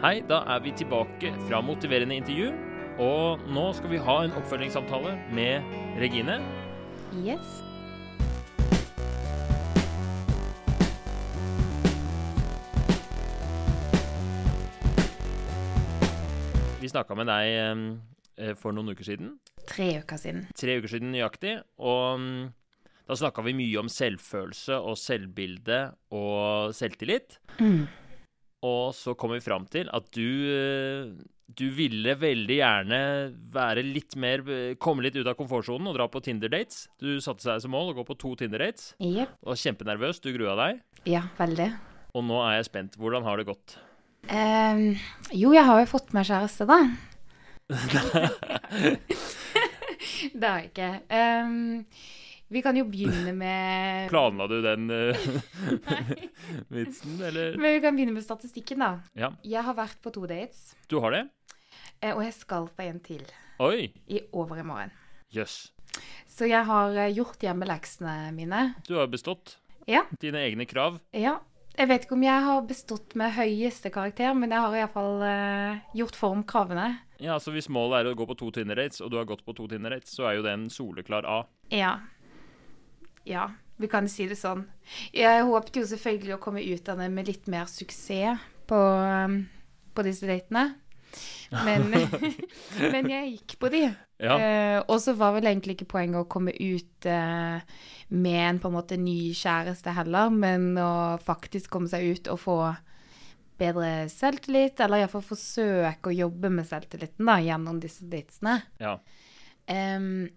[0.00, 2.46] Hei, da er vi tilbake fra motiverende intervju.
[3.04, 5.60] Og nå skal vi ha en oppfølgingssamtale med
[6.00, 6.38] Regine.
[7.20, 7.60] Yes.
[16.80, 19.36] Vi snakka med deg eh, for noen uker siden.
[19.68, 20.46] Tre uker siden.
[20.56, 21.58] Tre uker siden nøyaktig.
[21.76, 22.44] Og mm,
[23.04, 27.36] da snakka vi mye om selvfølelse og selvbilde og selvtillit.
[27.60, 27.84] Mm.
[28.66, 31.12] Og så kom vi fram til at du eh,
[31.48, 32.98] Du ville veldig gjerne
[33.54, 34.44] være litt mer
[34.82, 36.88] Komme litt ut av komfortsonen og dra på Tinder-dates.
[37.00, 38.94] Du satte seg som mål å gå på to Tinder-dates.
[39.00, 39.38] Yep.
[39.48, 40.82] Var kjempenervøs, du grua deg.
[41.08, 41.70] Ja, veldig.
[42.14, 42.98] Og nå er jeg spent.
[43.00, 43.78] Hvordan har det gått?
[44.28, 44.92] Um,
[45.32, 46.80] jo, jeg har jo fått meg kjæreste, da.
[50.40, 50.90] det har jeg ikke.
[51.14, 51.84] Ehm,
[52.50, 55.26] vi kan jo begynne med Planla du den eh,
[56.74, 57.56] vitsen, eller?
[57.56, 58.92] Men vi kan begynne med statistikken, da.
[59.18, 59.32] Ja.
[59.46, 61.24] Jeg har vært på to dates, Du har det?
[62.00, 63.22] eh, og jeg skal på en til
[63.60, 63.90] Oi!
[64.08, 64.90] i over i morgen.
[65.30, 65.70] Jøss.
[66.30, 68.74] Så jeg har eh, gjort hjemmeleksene mine.
[68.88, 70.04] Du har bestått Ja.
[70.20, 71.00] dine egne krav.
[71.12, 71.38] Ja.
[71.78, 75.78] Jeg vet ikke om jeg har bestått med høyeste karakter, men jeg har iallfall uh,
[75.96, 76.88] gjort formkravene.
[77.22, 79.54] Ja, så Hvis målet er å gå på to Tinder-dates, og du har gått på
[79.56, 81.38] to Tinder-dates, så er jo det en soleklar A.
[81.72, 81.94] Ja.
[83.28, 84.66] Ja, vi kan si det sånn.
[85.16, 88.40] Jeg håpet jo selvfølgelig å komme ut av det med litt mer suksess
[88.70, 89.42] på, um,
[89.96, 90.70] på disse datene.
[91.66, 91.88] Men,
[92.92, 93.80] men jeg gikk på de.
[94.22, 94.34] Ja.
[94.38, 97.58] Uh, og så var vel egentlig ikke poenget å komme ut uh,
[98.14, 102.38] med en på en måte ny kjæreste heller, men å faktisk komme seg ut og
[102.38, 102.54] få
[103.58, 108.60] bedre selvtillit, eller iallfall forsøke å jobbe med selvtilliten da, gjennom disse datene.
[108.78, 108.94] ja.
[109.70, 110.30] Um,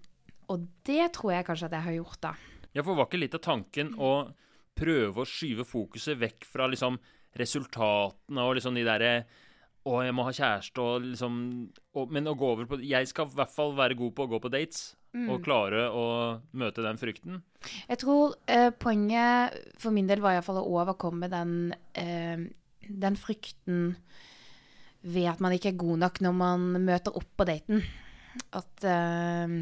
[0.51, 2.33] og det tror jeg kanskje at jeg har gjort, da.
[2.73, 4.13] Ja, for var ikke litt av tanken å
[4.77, 6.97] prøve å skyve fokuset vekk fra liksom
[7.37, 9.13] resultatene og liksom de derre
[9.83, 11.37] Å, jeg må ha kjæreste og liksom
[11.99, 14.29] og, Men å gå over på Jeg skal i hvert fall være god på å
[14.31, 14.93] gå på dates.
[15.13, 16.05] Og klare å
[16.57, 17.41] møte den frykten.
[17.85, 21.51] Jeg tror eh, poenget for min del var iallfall å overkomme den,
[21.93, 22.47] eh,
[22.87, 23.91] den frykten
[25.05, 27.85] ved at man ikke er god nok når man møter opp på daten.
[28.57, 29.53] At eh,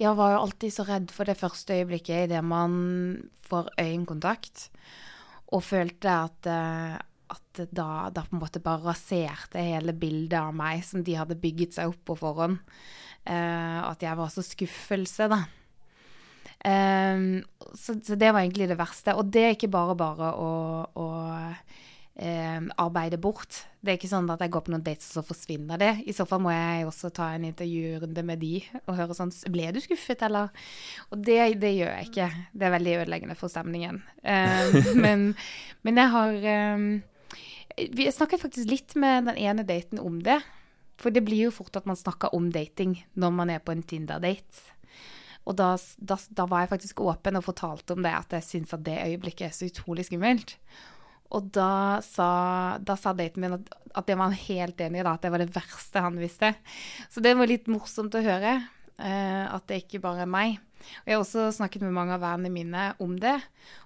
[0.00, 2.74] Jeg var jo alltid så redd for det første øyeblikket idet man
[3.46, 4.68] får øyekontakt,
[5.54, 6.94] og følte at eh,
[7.34, 11.38] at da, da på en måte bare raserte hele bildet av meg som de hadde
[11.40, 12.58] bygget seg opp på forhånd.
[13.24, 15.40] Eh, at jeg var så skuffelse, da.
[16.64, 17.42] Ehm,
[17.74, 19.16] så, så det var egentlig det verste.
[19.18, 20.52] Og det er ikke bare bare å,
[20.84, 21.06] å
[22.20, 23.64] ehm, arbeide bort.
[23.80, 25.92] Det er ikke sånn at jeg går på noen dates, og så forsvinner det.
[26.08, 29.70] I så fall må jeg også ta en intervjurunde med de og høre sånn Ble
[29.74, 30.52] du skuffet, eller?
[31.10, 32.28] Og det, det gjør jeg ikke.
[32.52, 34.02] Det er veldig ødeleggende for stemningen.
[34.22, 35.32] Eh, men,
[35.86, 36.86] men jeg har eh,
[37.84, 40.40] Jeg snakket faktisk litt med den ene daten om det.
[41.00, 43.82] For det blir jo fort at man snakker om dating når man er på en
[43.82, 44.70] Tinder-date.
[45.44, 48.72] Og da, da, da, var jeg faktisk åpen og fortalte om det, at jeg syns
[48.72, 50.56] at det øyeblikket er så utrolig skummelt.
[51.34, 52.28] Og da sa,
[52.78, 55.32] da sa daten min at, at det var han helt enig i, da, at det
[55.34, 56.52] var det verste han visste.
[57.10, 58.60] Så det var litt morsomt å høre.
[58.94, 60.60] Uh, at det ikke bare er meg.
[61.02, 63.38] Og jeg har også snakket med mange av vennene mine om det,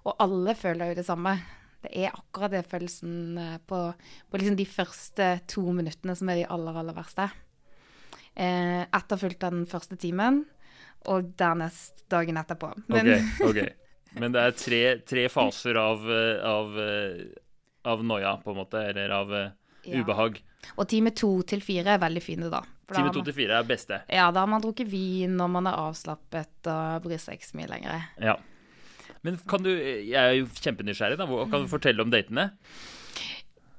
[0.05, 1.37] og alle føler jo det samme.
[1.79, 6.41] Det er akkurat det følelsen eh, på, på liksom de første to minuttene som er
[6.41, 7.29] de aller, aller verste.
[8.35, 10.43] Eh, etterfulgt av den første timen,
[11.07, 12.73] og dernest dagen etterpå.
[12.91, 13.88] Men, Ok, ok.
[14.17, 17.25] Men det er tre, tre faser av, eh, av, eh,
[17.85, 19.49] av noia, på en måte, eller av eh,
[19.89, 20.01] Ja.
[20.03, 20.41] ubehag.
[20.77, 22.61] Og time to til fire er veldig fine, da.
[22.89, 24.01] For Time to til fire er beste.
[24.11, 27.57] Ja, da har man drukket vin, og man er avslappet og bryr seg ikke så
[27.61, 28.07] mye lenger.
[28.21, 28.35] Ja.
[29.23, 31.27] Men kan du Jeg er jo kjempenysgjerrig, da.
[31.27, 32.51] Kan du fortelle om datene?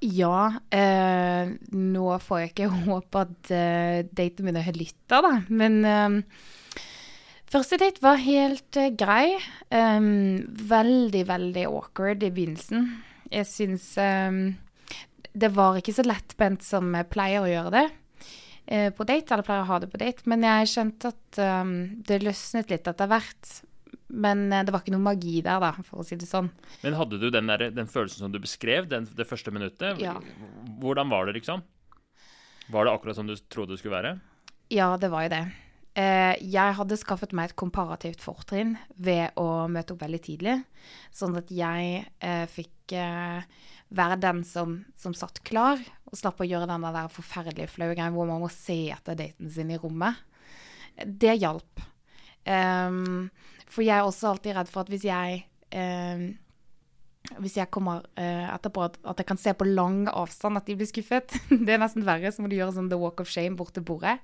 [0.00, 5.32] Ja, eh, nå får jeg ikke håpe at eh, datene mine har lytta, da.
[5.52, 6.22] Men eh,
[7.50, 9.36] første date var helt uh, grei.
[9.70, 12.90] Um, veldig, veldig awkward i begynnelsen.
[13.30, 14.42] Jeg syns um,
[15.30, 19.46] det var ikke så lettbent som jeg pleier å gjøre det uh, på date, eller
[19.46, 20.26] pleier å ha det på date.
[20.30, 21.74] Men jeg skjønte at um,
[22.06, 23.56] det løsnet litt etter hvert.
[24.10, 26.50] Men uh, det var ikke noe magi der, da, for å si det sånn.
[26.84, 30.02] Men hadde du den, der, den følelsen som du beskrev, den, det første minuttet?
[30.02, 30.16] Ja.
[30.82, 31.62] Hvordan var det, liksom?
[32.70, 34.14] Var det akkurat som du trodde det skulle være?
[34.70, 35.42] Ja, det var jo det.
[36.00, 40.56] Eh, jeg hadde skaffet meg et komparativt fortrinn ved å møte opp veldig tidlig.
[41.14, 43.42] Sånn at jeg eh, fikk eh,
[43.90, 45.80] være den som, som satt klar,
[46.10, 49.50] og slapp å gjøre den der forferdelige flaue greien hvor man må se etter daten
[49.50, 50.20] sin i rommet.
[51.00, 51.82] Det hjalp.
[52.46, 53.28] Um,
[53.70, 55.42] for jeg er også alltid redd for at hvis jeg
[55.76, 56.30] um,
[57.38, 60.78] hvis jeg kommer uh, etterpå, at, at jeg kan se på lang avstand at de
[60.78, 61.36] blir skuffet.
[61.66, 63.84] Det er nesten verre, så må du gjøre sånn the walk of shame bort til
[63.86, 64.16] bordet.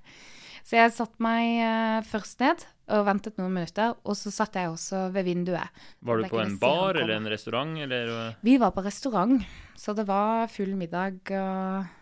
[0.67, 2.65] Så jeg satte meg eh, først ned
[2.97, 5.83] og ventet noen minutter, og så satt jeg også ved vinduet.
[6.07, 9.43] Var du på en bar eller en restaurant, eller Vi var på restaurant,
[9.79, 11.95] så det var full middag og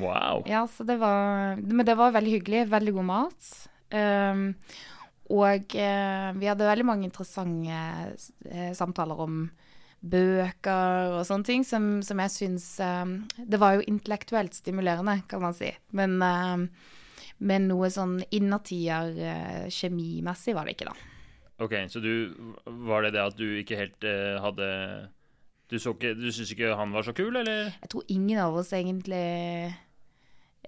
[0.00, 0.44] Wow.
[0.48, 2.68] Ja, så det var Men det var veldig hyggelig.
[2.70, 3.48] Veldig god mat.
[3.92, 4.54] Um,
[5.30, 7.74] og uh, vi hadde veldig mange interessante
[8.50, 9.42] eh, samtaler om
[10.00, 15.42] bøker og sånne ting som, som jeg syns um, Det var jo intellektuelt stimulerende, kan
[15.44, 15.68] man si.
[15.94, 16.64] Men, eh,
[17.40, 19.14] men noe sånn innertier
[19.72, 21.10] kjemimessig var det ikke, da.
[21.60, 22.10] Ok, så du
[22.64, 24.68] Var det det at du ikke helt eh, hadde
[25.68, 27.72] Du så ikke Du syns ikke han var så kul, eller?
[27.82, 29.20] Jeg tror ingen av oss egentlig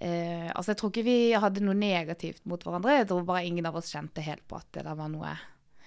[0.01, 2.99] eh, Altså, jeg tror ikke vi hadde noe negativt mot hverandre.
[3.01, 5.33] Jeg tror bare ingen av oss kjente helt på at det der var noe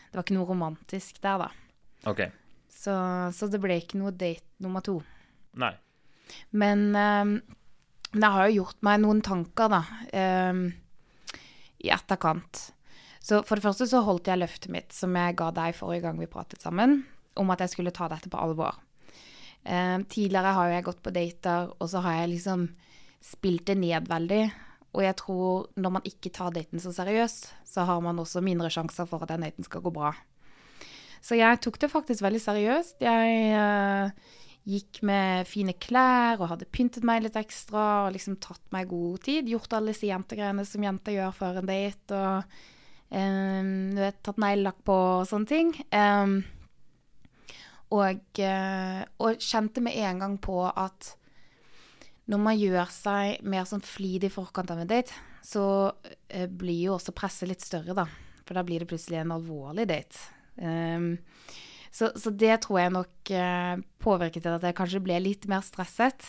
[0.10, 1.52] Det var ikke noe romantisk der, da.
[2.10, 2.26] Ok.
[2.72, 2.94] Så,
[3.36, 5.00] så det ble ikke noe date nummer to.
[5.62, 5.74] Nei.
[6.58, 7.36] Men eh,
[8.22, 9.82] det har jo gjort meg noen tanker, da,
[10.16, 10.62] eh,
[11.84, 12.72] i etterkant.
[13.26, 16.20] Så for det første så holdt jeg løftet mitt, som jeg ga deg forrige gang
[16.22, 17.04] vi pratet sammen,
[17.36, 18.78] om at jeg skulle ta dette på alvor.
[19.66, 22.68] Eh, tidligere har jo jeg gått på dater, og så har jeg liksom
[23.26, 24.44] spilt det ned veldig.
[24.96, 28.70] Og jeg tror når man ikke tar daten så seriøst, så har man også mindre
[28.70, 30.14] sjanser for at den daten skal gå bra.
[31.26, 33.02] Så jeg tok det faktisk veldig seriøst.
[33.02, 34.12] Jeg eh,
[34.66, 39.22] gikk med fine klær og hadde pyntet meg litt ekstra og liksom tatt meg god
[39.28, 39.50] tid.
[39.52, 42.18] Gjort alle disse jentegreiene som jenter gjør før en date.
[42.18, 42.58] Og
[43.14, 45.72] um, du vet, tatt neglelakk på og sånne ting.
[45.94, 46.40] Um,
[47.94, 51.14] og, eh, og kjente med en gang på at
[52.32, 55.14] når man gjør seg mer sånn flid i forkant av en date,
[55.46, 55.66] så
[56.28, 58.08] eh, blir jo også presset litt større, da.
[58.46, 60.18] For da blir det plutselig en alvorlig date.
[60.58, 61.12] Em,
[61.96, 65.64] så, så det tror jeg nok eh, påvirket til at jeg kanskje ble litt mer
[65.64, 66.28] stresset.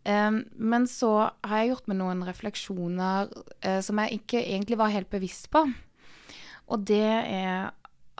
[0.00, 4.94] Um, men så har jeg gjort meg noen refleksjoner uh, som jeg ikke egentlig var
[4.94, 5.66] helt bevisst på.
[6.72, 7.68] Og det er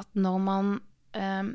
[0.01, 0.71] at når man
[1.17, 1.51] um,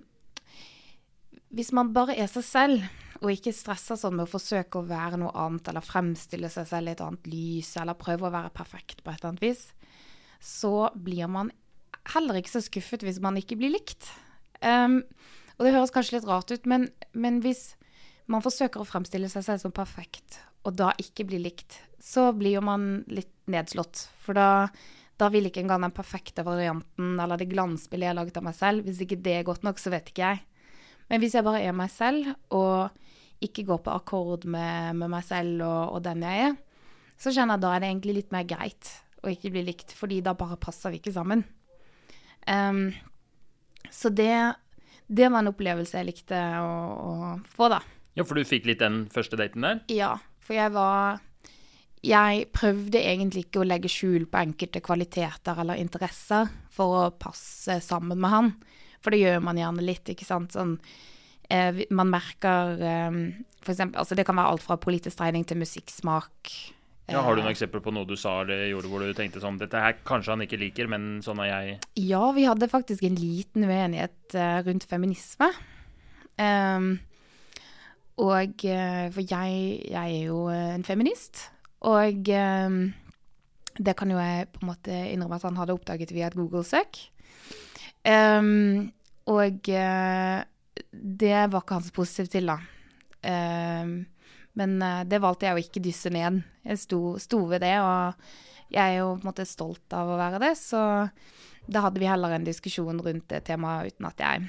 [1.55, 2.87] Hvis man bare er seg selv,
[3.21, 6.89] og ikke stresser sånn med å forsøke å være noe annet, eller fremstille seg selv
[6.89, 9.63] i et annet lys, eller prøve å være perfekt på et eller annet vis,
[10.41, 11.53] så blir man
[12.11, 14.09] heller ikke så skuffet hvis man ikke blir likt.
[14.61, 15.01] Um,
[15.55, 17.73] og det høres kanskje litt rart ut, men, men hvis
[18.31, 22.57] man forsøker å fremstille seg selv som perfekt, og da ikke blir likt, så blir
[22.57, 24.07] jo man litt nedslått.
[24.21, 24.67] For da,
[25.21, 28.57] da vil ikke engang den perfekte varianten eller det glansbildet jeg har laget av meg
[28.57, 30.43] selv, hvis ikke det er godt nok, så vet ikke jeg.
[31.11, 35.25] Men hvis jeg bare er meg selv, og ikke går på akkord med, med meg
[35.27, 36.55] selv og, og den jeg er,
[37.21, 38.91] så kjenner jeg da er det egentlig litt mer greit
[39.25, 41.43] å ikke bli likt, fordi da bare passer vi ikke sammen.
[42.49, 42.89] Em,
[43.91, 44.55] så det,
[45.07, 47.13] det var en opplevelse jeg likte å, å
[47.55, 47.81] få, da.
[48.15, 49.81] Ja, for du fikk litt den første daten der?
[49.91, 50.15] Ja,
[50.45, 51.23] for jeg var
[52.05, 57.79] Jeg prøvde egentlig ikke å legge skjul på enkelte kvaliteter eller interesser for å passe
[57.81, 58.51] sammen med han.
[59.01, 60.53] For det gjør man gjerne litt, ikke sant.
[60.53, 60.75] Sånn,
[61.49, 63.17] eh, man merker eh,
[63.65, 66.53] for eksempel, altså Det kan være alt fra politisk trening til musikksmak.
[67.07, 69.41] Ja, Har du Eh, noen eksempler på noe du sa eller gjorde hvor du tenkte
[69.41, 71.79] sånn Dette her kanskje han ikke liker, men sånn er jeg.
[72.07, 75.51] Ja, vi hadde faktisk en liten uenighet eh, rundt feminisme.
[76.37, 76.99] Um,
[78.17, 81.49] og eh, For jeg, jeg er jo eh, en feminist.
[81.85, 82.79] Og um,
[83.77, 87.03] det kan jo jeg på en måte innrømme at han hadde oppdaget via et Google-søk.
[88.05, 88.91] Um,
[89.29, 90.41] og eh,
[90.91, 92.59] det var ikke han så positiv til, da.
[93.25, 94.05] Ehm,
[94.59, 96.41] men eh, det valgte jeg å ikke dysse ned.
[96.65, 100.19] Jeg sto, sto ved det, og jeg er jo på en måte stolt av å
[100.19, 100.81] være det, så
[101.65, 104.45] da hadde vi heller en diskusjon rundt det temaet uten at jeg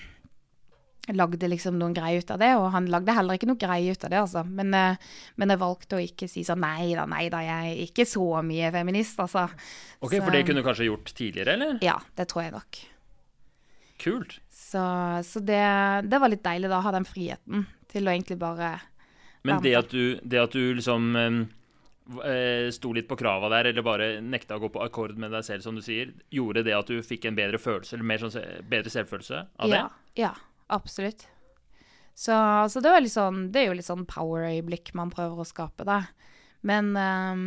[1.14, 4.06] lagde liksom noen greie ut av det, og han lagde heller ikke noe greie ut
[4.08, 4.42] av det, altså.
[4.42, 7.84] Men, eh, men jeg valgte å ikke si sånn nei da, nei da, jeg er
[7.86, 9.46] ikke så mye feminist, altså.
[10.00, 11.78] Ok, For det kunne du kanskje gjort tidligere, eller?
[11.84, 12.82] Ja, det tror jeg nok.
[14.02, 14.40] Kult.
[14.50, 14.82] Så,
[15.24, 15.62] så det,
[16.10, 18.74] det var litt deilig da, å ha den friheten til å egentlig bare
[19.46, 23.86] Men det at du, det at du liksom eh, sto litt på krava der, eller
[23.86, 26.90] bare nekta å gå på akkord med deg selv, som du sier, gjorde det at
[26.90, 28.36] du fikk en bedre følelse, eller mer sånn,
[28.70, 29.80] bedre selvfølelse av det?
[29.80, 29.88] Ja,
[30.26, 30.34] ja
[30.72, 31.26] absolutt.
[32.16, 32.32] Så,
[32.72, 36.06] så det, sånn, det er jo litt sånn power-øyeblikk man prøver å skape, da.
[36.66, 37.42] Men øh,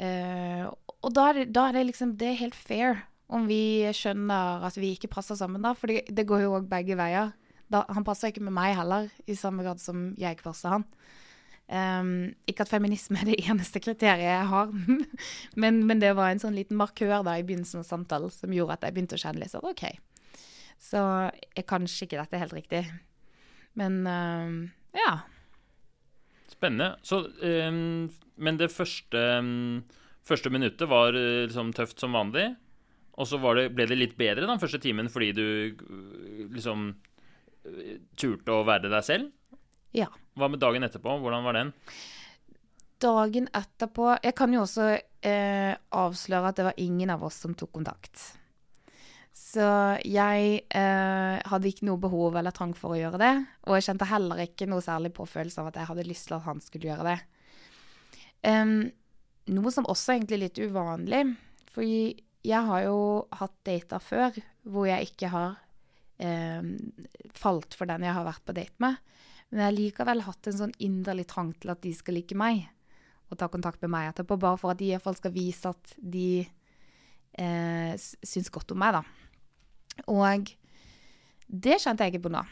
[0.00, 0.62] øh,
[1.04, 4.64] Og da er, det, da er det liksom Det er helt fair om vi skjønner
[4.66, 5.70] at vi ikke passer sammen, da.
[5.78, 7.30] For det, det går jo òg begge veier.
[7.70, 10.86] Da, han passer ikke med meg heller, i samme grad som jeg ikke passer han.
[11.70, 14.72] Ehm, ikke at feminisme er det eneste kriteriet jeg har,
[15.62, 18.78] men, men det var en sånn liten markør da i begynnelsen av samtalen som gjorde
[18.78, 19.84] at jeg begynte å kjenne litt sånn OK.
[20.80, 21.00] Så
[21.30, 22.82] er kanskje ikke dette helt riktig.
[23.78, 24.56] Men um,
[24.96, 25.12] ja.
[26.50, 26.94] Spennende.
[27.06, 28.08] Så, um,
[28.40, 29.20] men det første,
[30.26, 32.48] første minuttet var eh, liksom tøft som vanlig.
[33.20, 36.88] Og så det, ble det litt bedre den første timen fordi du eh, liksom
[37.68, 39.30] eh, turte å være deg selv.
[39.96, 40.08] Ja.
[40.38, 41.16] Hva med dagen etterpå?
[41.22, 41.72] Hvordan var den?
[43.00, 47.56] Dagen etterpå Jeg kan jo også eh, avsløre at det var ingen av oss som
[47.56, 48.22] tok kontakt.
[49.40, 49.64] Så
[50.04, 53.34] jeg eh, hadde ikke noe behov eller trang for å gjøre det.
[53.66, 56.46] Og jeg kjente heller ikke noe særlig påfølelse av at jeg hadde lyst til at
[56.46, 57.18] han skulle gjøre det.
[58.40, 58.90] Um,
[59.52, 61.22] noe som også egentlig er litt uvanlig.
[61.74, 62.00] Fordi
[62.46, 63.00] jeg har jo
[63.36, 65.58] hatt dater før hvor jeg ikke har
[66.20, 66.62] eh,
[67.36, 69.00] falt for den jeg har vært på date med.
[69.50, 72.68] Men jeg har likevel hatt en sånn inderlig trang til at de skal like meg.
[73.30, 75.70] Og ta kontakt med meg etterpå, bare for at de i hvert fall skal vise
[75.70, 76.42] at de
[77.38, 80.02] eh, syns godt om meg, da.
[80.10, 80.50] Og
[81.50, 82.42] det kjente jeg ikke på nå.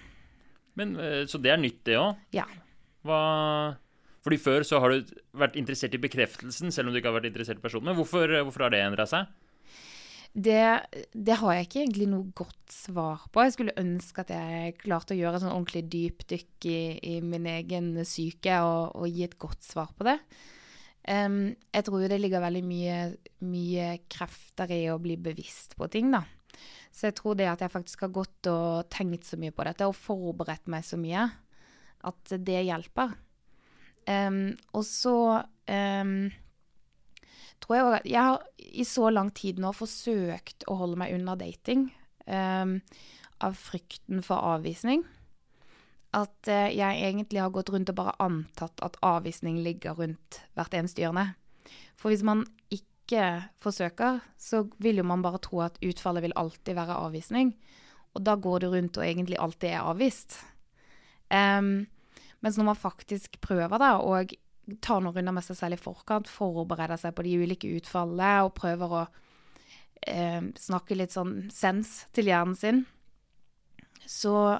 [0.78, 2.18] Men, eh, så det er nytt, det òg.
[2.34, 2.46] Ja.
[3.06, 3.20] Hva
[4.26, 7.30] Fordi før så har du vært interessert i bekreftelsen, selv om du ikke har vært
[7.30, 7.86] interessert i personen.
[7.88, 9.30] Men hvorfor, hvorfor har det endra seg?
[10.38, 10.62] Det,
[11.18, 13.42] det har jeg ikke egentlig noe godt svar på.
[13.42, 16.78] Jeg skulle ønske at jeg klarte å gjøre et sånn ordentlig dypdykk i,
[17.10, 20.18] i min egen syke og, og gi et godt svar på det.
[21.08, 22.96] Um, jeg tror det ligger veldig mye,
[23.48, 26.22] mye krefter i å bli bevisst på ting, da.
[26.94, 29.88] Så jeg tror det at jeg faktisk har gått og tenkt så mye på dette
[29.88, 31.28] og forberedt meg så mye,
[32.08, 33.16] at det hjelper.
[34.08, 35.16] Um, og så
[35.66, 36.30] em,
[37.60, 41.14] tror jeg også at jeg har i så lang tid nå forsøkt å holde meg
[41.16, 41.88] unna dating
[42.26, 42.78] um,
[43.44, 45.04] av frykten for avvisning.
[46.16, 50.76] At uh, jeg egentlig har gått rundt og bare antatt at avvisning ligger rundt hvert
[50.78, 51.32] eneste hjørne.
[51.98, 56.76] For hvis man ikke forsøker, så vil jo man bare tro at utfallet vil alltid
[56.78, 57.54] være avvisning.
[58.16, 60.38] Og da går du rundt og egentlig alltid er avvist.
[61.28, 61.88] Um,
[62.44, 64.32] mens når man faktisk prøver da, og
[64.84, 68.54] tar noen runder med seg selv i forkant, forbereder seg på de ulike utfallene og
[68.58, 69.02] prøver å
[70.06, 72.84] eh, snakke litt sånn sens til hjernen sin,
[74.08, 74.58] så,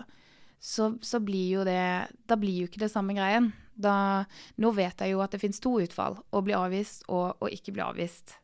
[0.60, 1.80] så, så blir jo det
[2.28, 3.52] Da blir jo ikke det samme greien.
[3.78, 4.26] Da,
[4.60, 6.18] nå vet jeg jo at det finnes to utfall.
[6.34, 8.34] Å bli avvist og å ikke bli avvist.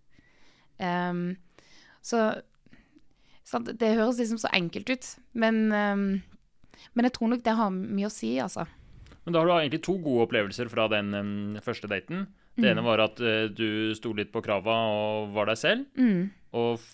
[0.78, 1.34] Um,
[2.04, 2.22] så
[3.44, 6.06] sant, Det høres liksom så enkelt ut, men, um,
[6.94, 8.64] men jeg tror nok det har mye å si, altså.
[9.24, 11.30] Men da har du egentlig to gode opplevelser fra den um,
[11.64, 12.26] første daten.
[12.54, 15.86] Det ene var at uh, du sto litt på krava og var deg selv.
[15.98, 16.28] Mm.
[16.60, 16.84] Og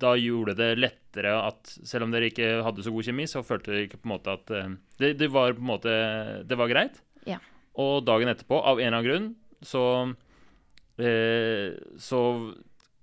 [0.00, 3.74] da gjorde det lettere at selv om dere ikke hadde så god kjemi, så følte
[3.74, 4.70] dere ikke på en måte at uh,
[5.02, 5.98] det, det var på en måte
[6.48, 7.02] Det var greit.
[7.28, 7.40] Ja.
[7.78, 9.28] Og dagen etterpå, av en eller annen grunn,
[9.66, 12.22] så uh, Så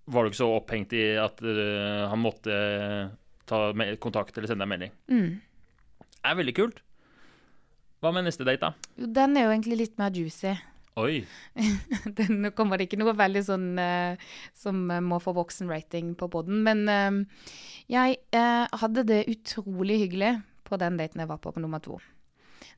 [0.05, 2.53] var du ikke så opphengt i at han måtte
[3.49, 3.59] ta
[3.97, 4.91] kontakt eller sende deg melding.
[5.09, 5.31] Mm.
[6.11, 6.83] Det er veldig kult.
[8.05, 8.89] Hva med neste date, da?
[9.01, 10.51] Jo, Den er jo egentlig litt mer juicy.
[11.01, 11.25] Oi.
[12.19, 16.61] Den, kommer det ikke noe veldig sånn uh, som eh, må få voksenrating på poden.
[16.67, 17.47] Men uh,
[17.91, 20.35] jeg uh, hadde det utrolig hyggelig
[20.69, 21.97] på den daten jeg var på på nummer to.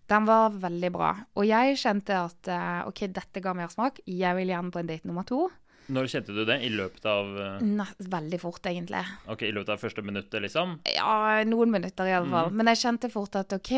[0.07, 1.11] Den var veldig bra.
[1.35, 2.49] Og jeg kjente at
[2.87, 3.99] OK, dette ga mersmak.
[4.07, 5.49] Jeg vil gjerne på en date nummer to.
[5.91, 6.61] Når kjente du det?
[6.63, 7.27] I løpet av
[7.63, 9.03] Nei, veldig fort, egentlig.
[9.27, 10.77] Ok, i løpet av første minuttet, liksom?
[10.95, 12.53] Ja, noen minutter i alle fall.
[12.55, 13.73] Men jeg kjente fort at OK,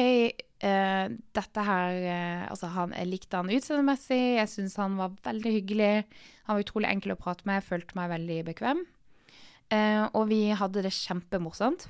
[0.66, 4.22] eh, dette her uh, Altså, han, jeg likte han utseendemessig.
[4.40, 5.94] Jeg syns han var veldig hyggelig.
[6.48, 7.62] Han var utrolig enkel å prate med.
[7.62, 8.84] Jeg følte meg veldig bekvem.
[9.70, 11.90] Uh, og vi hadde det kjempemorsomt.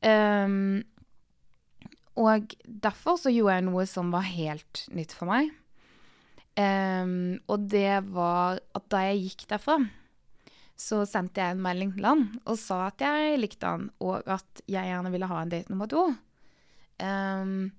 [0.00, 0.84] Um,
[2.18, 5.52] og derfor så gjorde jeg noe som var helt nytt for meg.
[6.58, 9.78] Um, og det var at da jeg gikk derfra,
[10.78, 14.62] så sendte jeg en melding til han og sa at jeg likte han, og at
[14.66, 16.08] jeg gjerne ville ha en date nummer to.
[16.98, 17.70] Um,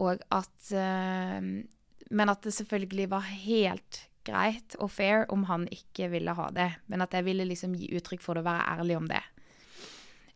[0.00, 1.66] og at um,
[2.10, 6.70] Men at det selvfølgelig var helt greit og fair om han ikke ville ha det.
[6.86, 9.22] Men at jeg ville liksom gi uttrykk for det og være ærlig om det.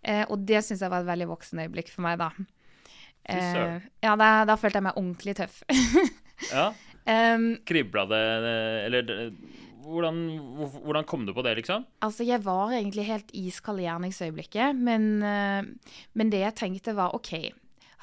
[0.07, 2.31] Uh, og det syns jeg var et veldig voksen øyeblikk for meg, da.
[3.31, 3.83] Uh.
[4.03, 5.63] Ja, da, da følte jeg meg ordentlig tøff.
[6.41, 6.71] Ja.
[7.05, 8.21] um, Kribla det
[8.87, 9.11] Eller
[9.91, 10.19] hvordan,
[10.85, 11.87] hvordan kom du på det, liksom?
[12.05, 17.17] Altså, jeg var egentlig helt iskald i gjerningsøyeblikket, men, eh, men det jeg tenkte var
[17.17, 17.33] OK,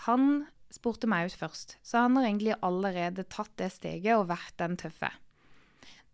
[0.06, 4.58] han spurte meg ut først, så han har egentlig allerede tatt det steget og vært
[4.60, 5.10] den tøffe.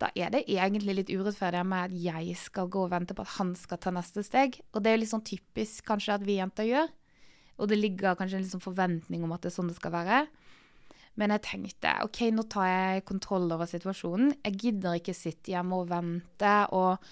[0.01, 3.35] Da er det egentlig litt urettferdig meg at jeg skal gå og vente på at
[3.37, 4.57] han skal ta neste steg.
[4.73, 6.89] Og det er litt sånn typisk kanskje at vi jenter gjør.
[7.61, 10.23] Og det ligger kanskje en liksom forventning om at det er sånn det skal være.
[11.21, 14.33] Men jeg tenkte OK, nå tar jeg kontroll over situasjonen.
[14.41, 17.05] Jeg gidder ikke sitte hjemme og vente og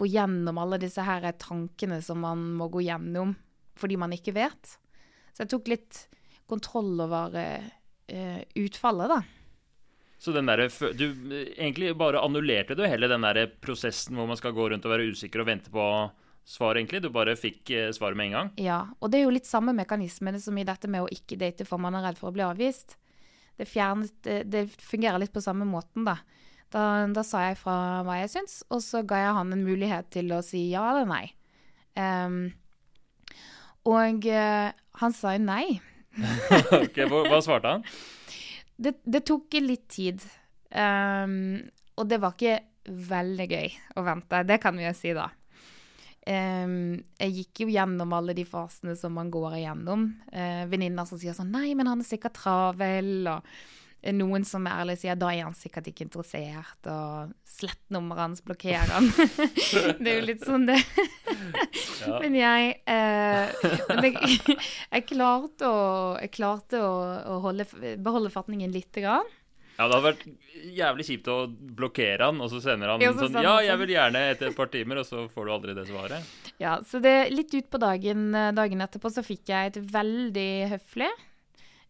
[0.00, 3.36] gå gjennom alle disse her tankene som man må gå gjennom
[3.78, 4.78] fordi man ikke vet.
[5.32, 6.06] Så jeg tok litt
[6.50, 9.22] kontroll over eh, utfallet, da.
[10.22, 14.38] Så den der, du eh, egentlig bare annullerte du hele den der prosessen hvor man
[14.38, 15.86] skal gå rundt og være usikker og vente på
[16.44, 17.02] svar, egentlig.
[17.02, 18.52] Du bare fikk eh, svaret med en gang.
[18.62, 21.66] Ja, og det er jo litt samme mekanisme som i dette med å ikke date
[21.66, 22.96] for man er redd for å bli avvist.
[23.58, 26.18] Det, fjernet, det, det fungerer litt på samme måten, da.
[26.72, 26.86] da.
[27.10, 30.32] Da sa jeg fra hva jeg syns, og så ga jeg han en mulighet til
[30.34, 31.24] å si ja eller nei.
[31.98, 32.44] Um,
[33.90, 34.70] og eh,
[35.00, 35.66] han sa jo nei.
[36.82, 37.84] Ok, hva, svarte han?
[38.76, 40.24] Det, det tok litt tid.
[40.72, 41.62] Um,
[41.96, 42.58] og det var ikke
[43.12, 45.28] veldig gøy å vente, det kan vi jo si, da.
[46.22, 50.06] Um, jeg gikk jo gjennom alle de fasene som man går igjennom.
[50.30, 53.72] Uh, Venninner som sier sånn 'Nei, men han er sikkert travel', og eh,
[54.10, 58.40] noen som er ærlig sier 'Da er han sikkert ikke interessert', og 'Slett nummeret hans,
[58.42, 59.12] blokker han'.
[60.02, 60.80] det er jo litt sånn, det.
[62.02, 62.18] Ja.
[62.22, 63.52] Men jeg, eh,
[63.94, 64.58] men jeg,
[64.96, 65.84] jeg klarte å,
[66.18, 66.96] jeg klarte å,
[67.36, 67.68] å holde,
[68.02, 69.30] beholde fatningen lite grann.
[69.78, 70.24] Ja, Det hadde vært
[70.76, 73.72] jævlig kjipt å blokkere han, og så sender han Ja, så sånn sender Ja, jeg
[73.72, 73.80] sånn.
[73.82, 76.34] vil gjerne etter et par timer, og så får du aldri det svaret.
[76.60, 80.50] Ja, så det, litt ut på dagen, eh, dagen etterpå så fikk jeg et veldig
[80.74, 81.10] høflig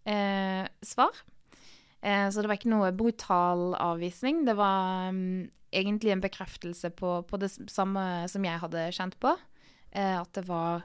[0.07, 1.11] eh, svar.
[2.03, 4.43] Eh, så det var ikke noe brutal avvisning.
[4.49, 9.37] Det var um, egentlig en bekreftelse på, på det samme som jeg hadde kjent på.
[9.93, 10.85] Eh, at det var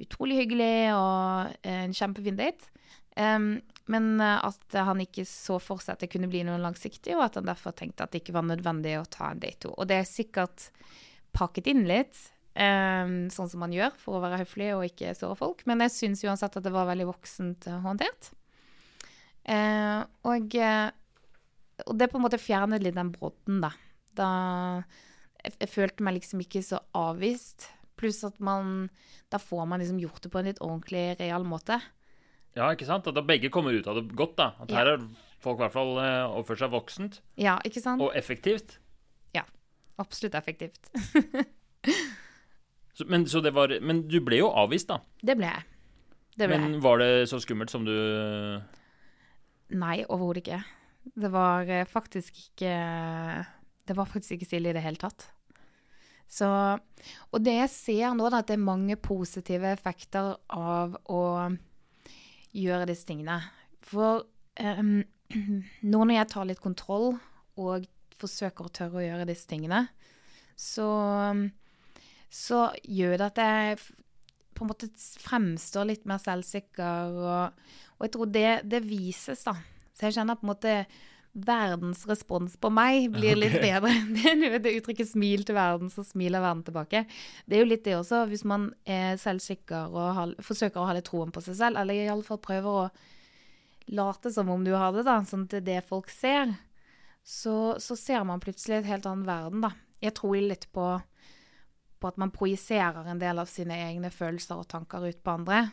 [0.00, 2.70] utrolig hyggelig og en kjempefin date.
[3.14, 7.14] Um, men eh, at han ikke så for seg at det kunne bli noe langsiktig,
[7.14, 9.74] og at han derfor tenkte at det ikke var nødvendig å ta en date to.
[9.76, 10.70] Og det er sikkert
[11.34, 12.16] pakket inn litt,
[12.58, 15.62] um, sånn som man gjør for å være høflig og ikke såre folk.
[15.68, 18.32] Men jeg syns uansett at det var veldig voksent eh, håndtert.
[19.44, 20.90] Eh, og, eh,
[21.86, 23.70] og det på en måte fjernet litt den brodden, da.
[24.16, 24.28] Da
[25.44, 27.68] jeg, jeg følte meg liksom ikke så avvist.
[28.00, 28.88] Pluss at man
[29.30, 31.76] Da får man liksom gjort det på en litt ordentlig, real måte.
[32.54, 33.06] Ja, ikke sant?
[33.10, 34.52] At da begge kommer ut av det godt, da.
[34.62, 34.76] At Ja.
[34.78, 35.04] her har
[35.42, 38.00] folk i hvert fall eh, oppført seg voksent Ja, ikke sant?
[38.02, 38.78] og effektivt.
[39.34, 39.42] Ja.
[39.98, 40.88] Absolutt effektivt.
[42.94, 45.00] Så, men, så det var, men du ble jo avvist, da.
[45.18, 45.64] Det ble jeg.
[46.38, 46.62] Det ble jeg.
[46.62, 47.90] Men var det så skummelt som du
[49.74, 50.60] Nei, overhodet ikke.
[51.14, 52.74] Det var eh, faktisk ikke
[53.84, 55.26] Det var faktisk ikke stille i det hele tatt.
[56.30, 61.24] Så Og det jeg ser nå, da, at det er mange positive effekter av å
[62.54, 63.40] gjøre disse tingene.
[63.84, 64.24] For
[64.60, 65.02] um,
[65.90, 67.12] nå når jeg tar litt kontroll
[67.60, 67.84] og
[68.20, 69.84] forsøker å tørre å gjøre disse tingene,
[70.56, 70.88] så,
[72.30, 73.78] så gjør det at jeg
[74.54, 77.64] på en måte fremstår litt mer selvsikker, og,
[78.04, 79.54] og jeg tror det, det vises, da.
[79.96, 80.72] Så jeg kjenner på en måte
[81.34, 83.90] verdens respons på meg blir litt bedre.
[84.14, 87.06] Det det uttrykket 'smil til verden', så smiler verden tilbake.
[87.48, 90.94] Det er jo litt det også, hvis man er selvsikker og har, forsøker å ha
[90.94, 92.90] litt troen på seg selv, eller iallfall prøver å
[93.88, 96.54] late som om du har det, da, sånn at det det folk ser,
[97.24, 99.72] så, så ser man plutselig et helt annen verden, da.
[100.04, 100.86] Jeg tror litt på,
[101.98, 105.64] på at man projiserer en del av sine egne følelser og tanker ut på andre.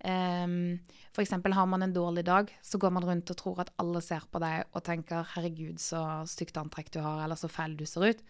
[0.00, 0.80] Um,
[1.12, 4.00] for eksempel har man en dårlig dag, så går man rundt og tror at alle
[4.00, 7.84] ser på deg og tenker 'herregud, så stygt antrekk du har', eller 'så fæl du
[7.84, 8.22] ser ut'.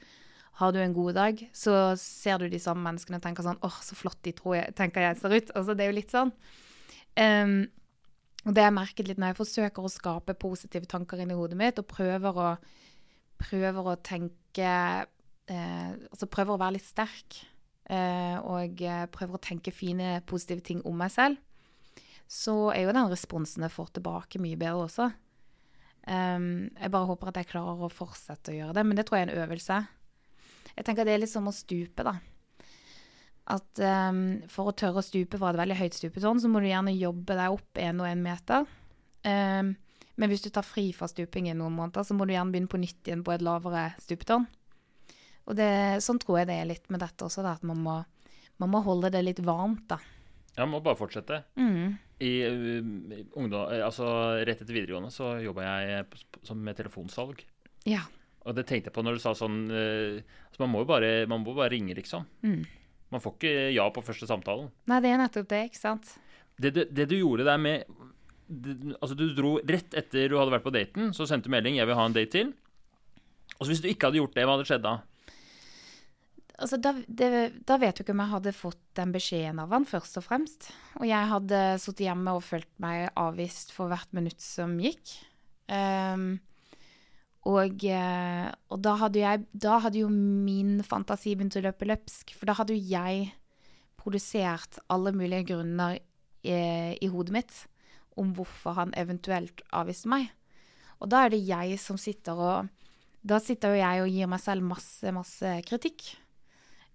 [0.59, 3.83] Har du en god dag, så ser du de samme menneskene og tenker sånn 'åh,
[3.83, 5.51] så flott de tror jeg, tenker jeg ser ut'.
[5.55, 6.33] Altså, det er jo litt sånn.
[7.17, 7.71] Um,
[8.47, 11.79] og det jeg merket litt når jeg forsøker å skape positive tanker inni hodet mitt,
[11.79, 12.57] og prøver å,
[13.39, 15.07] prøver å tenke
[15.51, 17.45] eh, Altså prøver å være litt sterk.
[17.91, 21.37] Eh, og eh, prøver å tenke fine, positive ting om meg selv.
[22.31, 25.09] Så er jo den responsen jeg får tilbake, mye bedre også.
[26.07, 29.19] Um, jeg bare håper at jeg klarer å fortsette å gjøre det, men det tror
[29.19, 29.79] jeg er en øvelse.
[30.77, 32.15] Jeg tenker det er litt som å stupe, da.
[33.51, 36.69] At um, for å tørre å stupe fra et veldig høyt stupetårn, så må du
[36.71, 38.69] gjerne jobbe deg opp én og én meter.
[39.27, 39.75] Um,
[40.21, 42.81] men hvis du tar fri fra stupingen noen måneder, så må du gjerne begynne på
[42.81, 44.47] nytt igjen på et lavere stupetårn.
[45.51, 45.73] Og det,
[46.05, 47.97] sånn tror jeg det er litt med dette også, da, at man må,
[48.63, 49.99] man må holde det litt varmt, da.
[50.55, 51.43] Ja, man må bare fortsette.
[51.59, 51.97] Mm.
[52.21, 52.89] I uh,
[53.41, 54.07] ungdom, eh, altså
[54.45, 56.05] Rett etter videregående så jobba jeg
[56.59, 57.41] med telefonsalg.
[57.89, 58.03] Ja.
[58.45, 61.11] Og det tenkte jeg på når du sa sånn eh, altså Man må jo bare,
[61.29, 62.27] man må bare ringe, liksom.
[62.45, 62.63] Mm.
[63.11, 64.71] Man får ikke ja på første samtalen.
[64.91, 66.15] Nei, det er nettopp det, ikke sant?
[66.61, 67.89] Det, det, det du gjorde der med
[68.47, 71.79] det, Altså, du dro rett etter du hadde vært på daten, så sendte du melding
[71.79, 72.53] 'Jeg vil ha en date til'.
[73.59, 74.95] Og så hvis du ikke hadde gjort det, hva hadde skjedd da?
[76.61, 77.31] Altså, da, det,
[77.65, 80.69] da vet du ikke om jeg hadde fått den beskjeden av han, først og fremst.
[81.01, 85.15] Og jeg hadde sittet hjemme og følt meg avvist for hvert minutt som gikk.
[85.73, 86.35] Um,
[87.49, 92.35] og, eh, og da hadde jeg Da hadde jo min fantasi begynt å løpe løpsk.
[92.37, 93.31] For da hadde jo jeg
[94.01, 96.57] produsert alle mulige grunner i,
[97.01, 97.67] i hodet mitt.
[98.21, 100.27] om hvorfor han eventuelt avviste meg.
[101.01, 102.69] Og da er det jeg som sitter og
[103.23, 106.17] Da sitter jo jeg og gir meg selv masse, masse kritikk.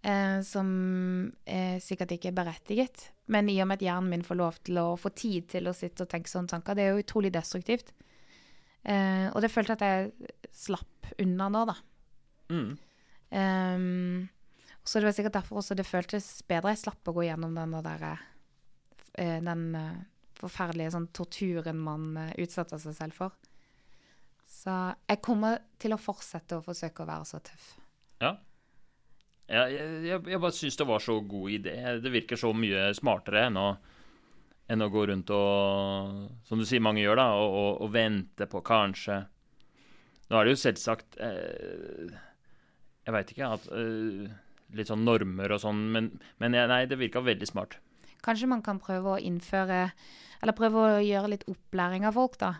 [0.05, 0.67] Eh, som
[1.49, 3.07] eh, sikkert ikke er berettiget.
[3.33, 5.73] Men i og med at hjernen min får lov til å få tid til å
[5.73, 7.89] sitte og tenke sånne tanker, det er jo utrolig destruktivt.
[8.85, 11.77] Eh, og det følte at jeg slapp unna nå, da.
[12.53, 12.75] Mm.
[13.35, 14.27] Um,
[14.85, 16.75] så det var sikkert derfor også det føltes bedre.
[16.75, 20.03] Jeg slapp å gå gjennom den der eh, Den eh,
[20.37, 23.33] forferdelige sånn torturen man utsetter seg selv for.
[24.45, 24.75] Så
[25.09, 27.71] jeg kommer til å fortsette å forsøke å være så tøff.
[28.21, 28.35] Ja.
[29.45, 29.75] Jeg,
[30.07, 31.75] jeg, jeg bare syns det var så god idé.
[32.01, 33.67] Det virker så mye smartere enn å,
[34.73, 38.47] enn å gå rundt og Som du sier mange gjør, da, og, og, og vente
[38.49, 39.19] på kanskje
[40.25, 42.09] Nå er det jo selvsagt eh,
[43.05, 44.25] Jeg veit ikke at eh,
[44.75, 46.09] Litt sånn normer og sånn, men,
[46.41, 47.77] men jeg, nei, det virka veldig smart.
[48.25, 49.83] Kanskje man kan prøve å innføre
[50.41, 52.55] Eller prøve å gjøre litt opplæring av folk, da.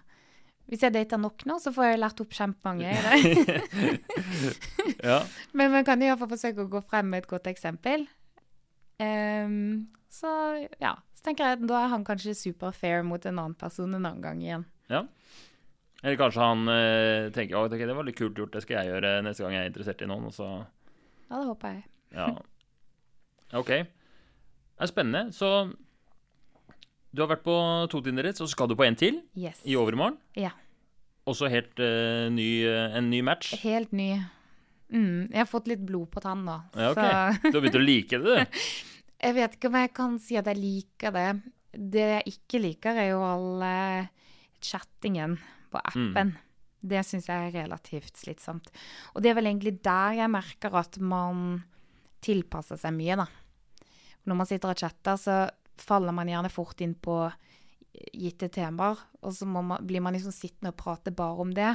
[0.70, 3.98] Hvis jeg dater nok nå, så får jeg lært opp kjempemange i det.
[5.10, 5.20] Ja.
[5.56, 8.06] Men man kan iallfall forsøke å gå frem med et godt eksempel.
[9.00, 10.30] Um, så
[10.82, 10.96] ja.
[11.16, 14.04] Så tenker jeg at da er han kanskje super fair mot en annen person en
[14.04, 14.66] annen gang igjen.
[14.92, 15.06] Ja.
[16.04, 19.14] Eller kanskje han uh, tenker at det var litt kult gjort, det skal jeg gjøre
[19.26, 20.28] neste gang jeg er interessert i noen.
[20.30, 21.88] Og så Ja, det håper jeg.
[22.16, 22.28] Ja.
[23.56, 23.72] OK.
[23.72, 25.34] Det er spennende.
[25.34, 25.50] Så
[27.16, 27.56] du har vært på
[27.90, 29.64] to Tinder-dates, så skal du på en til Yes.
[29.64, 30.20] i overmorgen.
[30.36, 30.52] Ja.
[31.26, 33.56] Også helt uh, ny, uh, en ny match.
[33.64, 34.20] Helt ny.
[34.94, 36.56] Mm, jeg har fått litt blod på tann nå.
[36.78, 37.38] Ja, okay.
[37.42, 38.66] Så Du har begynt å like det, du.
[39.26, 41.30] jeg vet ikke om jeg kan si at jeg liker det.
[41.76, 44.12] Det jeg ikke liker, er jo all eh,
[44.64, 45.38] chattingen
[45.74, 46.36] på appen.
[46.86, 48.70] Det syns jeg er relativt slitsomt.
[49.16, 51.64] Og det er vel egentlig der jeg merker at man
[52.26, 53.26] tilpasser seg mye, da.
[54.26, 55.40] Når man sitter og chatter, så
[55.82, 57.18] faller man gjerne fort inn på
[58.16, 61.72] gitte temaer, og så man, blir man liksom sittende og prate bare om det.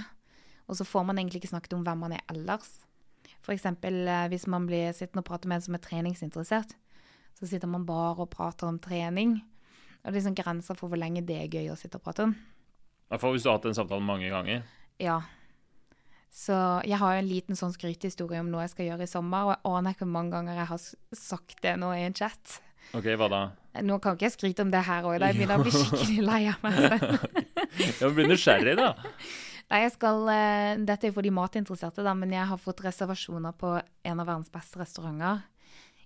[0.71, 2.69] Og så får man egentlig ikke snakket om hvem man er ellers.
[3.49, 6.77] Eksempel eh, hvis man blir sittende og prater med en som er treningsinteressert,
[7.39, 9.39] så sitter man bare og prater om trening.
[10.01, 12.29] Og det er liksom grenser for hvor lenge det er gøy å sitte og prate
[12.29, 12.37] om.
[13.11, 14.63] Iallfall hvis du har hatt den samtalen mange ganger.
[15.03, 15.19] Ja.
[16.31, 16.55] Så
[16.87, 19.55] jeg har jo en liten sånn skrytehistorie om noe jeg skal gjøre i sommer, og
[19.57, 20.85] jeg aner ikke hvor mange ganger jeg har
[21.19, 22.61] sagt det nå i en chat.
[22.95, 23.41] OK, hva da?
[23.87, 26.27] Nå kan ikke jeg skryte om det her òg, da jeg begynner å bli skikkelig
[26.27, 27.29] lei av meg selv.
[28.01, 28.89] Jeg blir nysgjerrig, da.
[29.71, 33.53] Nei, jeg skal, eh, Dette er for de matinteresserte, da, men jeg har fått reservasjoner
[33.59, 35.43] på en av verdens beste restauranter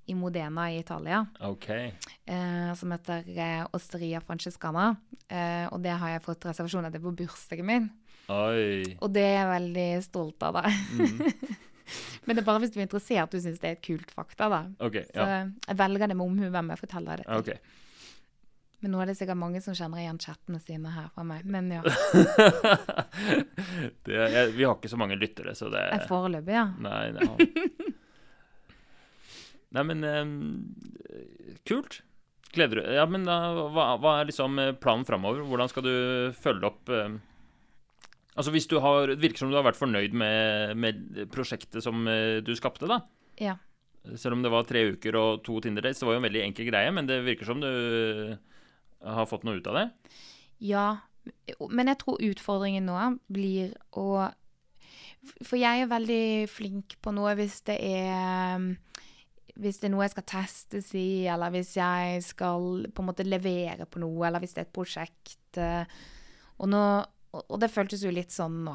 [0.07, 1.69] i Modena i Italia, OK.
[1.71, 4.91] eh, som heter eh, Osteria Francescana.
[5.33, 7.87] Eh, og det har jeg fått reservasjoner til på bursdagen min,
[8.29, 8.97] Oi.
[9.01, 10.69] og det er jeg veldig stolt av, da.
[10.69, 11.23] Mm.
[12.27, 14.51] men det er bare hvis du er interessert du syns det er et kult fakta,
[14.53, 14.61] da.
[14.85, 15.01] OK.
[15.09, 15.41] Så Ja.
[15.71, 17.41] jeg velger det med omhu hvem jeg forteller det til.
[17.41, 17.81] ok.
[18.85, 21.47] Men nå er det sikkert mange som kjenner igjen chattene sine her fra meg.
[21.49, 21.81] Men ja,
[24.05, 26.67] det, jeg, vi har ikke så mange lyttere, så det foreløpig, ja.
[26.85, 27.25] Nei, nei.
[29.75, 30.35] Nei, men um,
[31.65, 32.03] Kult.
[32.53, 33.39] Gleder du Ja, men da,
[33.73, 35.41] hva, hva er liksom eh, planen framover?
[35.49, 35.95] Hvordan skal du
[36.37, 37.17] følge opp um,
[38.37, 42.05] Altså, hvis du har Det virker som du har vært fornøyd med, med prosjektet som
[42.05, 43.01] eh, du skapte, da.
[43.41, 43.57] Ja.
[44.13, 46.03] Selv om det var tre uker og to Tinder-dates.
[46.03, 47.71] Det var jo en veldig enkel greie, men det virker som du
[49.05, 49.85] har fått noe ut av det.
[50.65, 50.87] Ja,
[51.71, 52.97] men jeg tror utfordringen nå
[53.33, 54.29] blir å
[55.49, 58.61] For jeg er veldig flink på noe hvis det er
[59.57, 63.27] Hvis det er noe jeg skal testes i, eller hvis jeg skal på en måte
[63.27, 65.61] levere på noe, eller hvis det er et prosjekt.
[66.59, 66.83] Og, nå,
[67.39, 68.75] og det føltes jo litt sånn nå.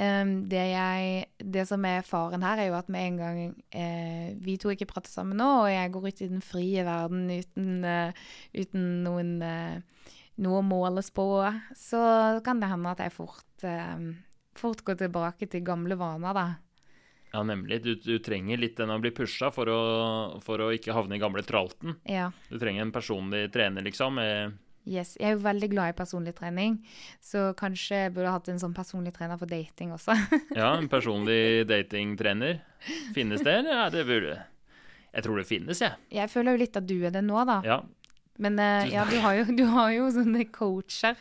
[0.00, 4.30] Em, det, jeg, det som er faren her, er jo at med en gang eh,
[4.40, 7.84] vi to ikke prater sammen nå, og jeg går ut i den frie verden uten,
[7.84, 8.22] uh,
[8.56, 10.06] uten noen uh,
[10.40, 11.26] noe å måles på,
[11.76, 12.00] så
[12.46, 14.08] kan det hende at jeg fort, uh,
[14.56, 16.48] fort går tilbake til gamle vaner, da.
[17.34, 17.82] Ja, nemlig.
[17.84, 19.82] Du, du trenger litt den å bli pusha for å,
[20.42, 22.00] for å ikke havne i gamle tralten.
[22.08, 22.32] Ja.
[22.48, 24.18] Du trenger en personlig trener, liksom.
[24.88, 25.12] Yes.
[25.20, 26.78] Jeg er jo veldig glad i personlig trening,
[27.22, 30.16] så kanskje jeg burde hatt en sånn personlig trener for dating også.
[30.60, 32.62] Ja, en personlig datingtrener.
[33.14, 33.76] Finnes det, eller?
[33.76, 34.38] Ja, det burde
[35.10, 35.98] Jeg tror det finnes, jeg.
[36.14, 37.60] Jeg føler jo litt at du er det nå, da.
[37.66, 37.80] Ja.
[38.40, 41.18] Men uh, ja, du har, jo, du har jo sånne coacher.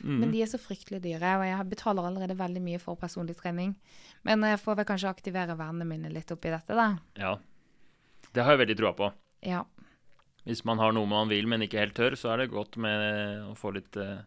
[0.00, 0.18] Mm.
[0.22, 3.74] Men de er så fryktelig dyre, og jeg betaler allerede veldig mye for personlig trening.
[4.24, 6.94] Men jeg får vel kanskje aktivere vennene mine litt oppi dette, da.
[7.20, 7.36] ja.
[8.32, 9.08] Det har jeg veldig troa på.
[9.44, 9.58] Ja.
[10.48, 13.44] Hvis man har noe man vil, men ikke helt tør, så er det godt med
[13.46, 14.24] å få litt eh,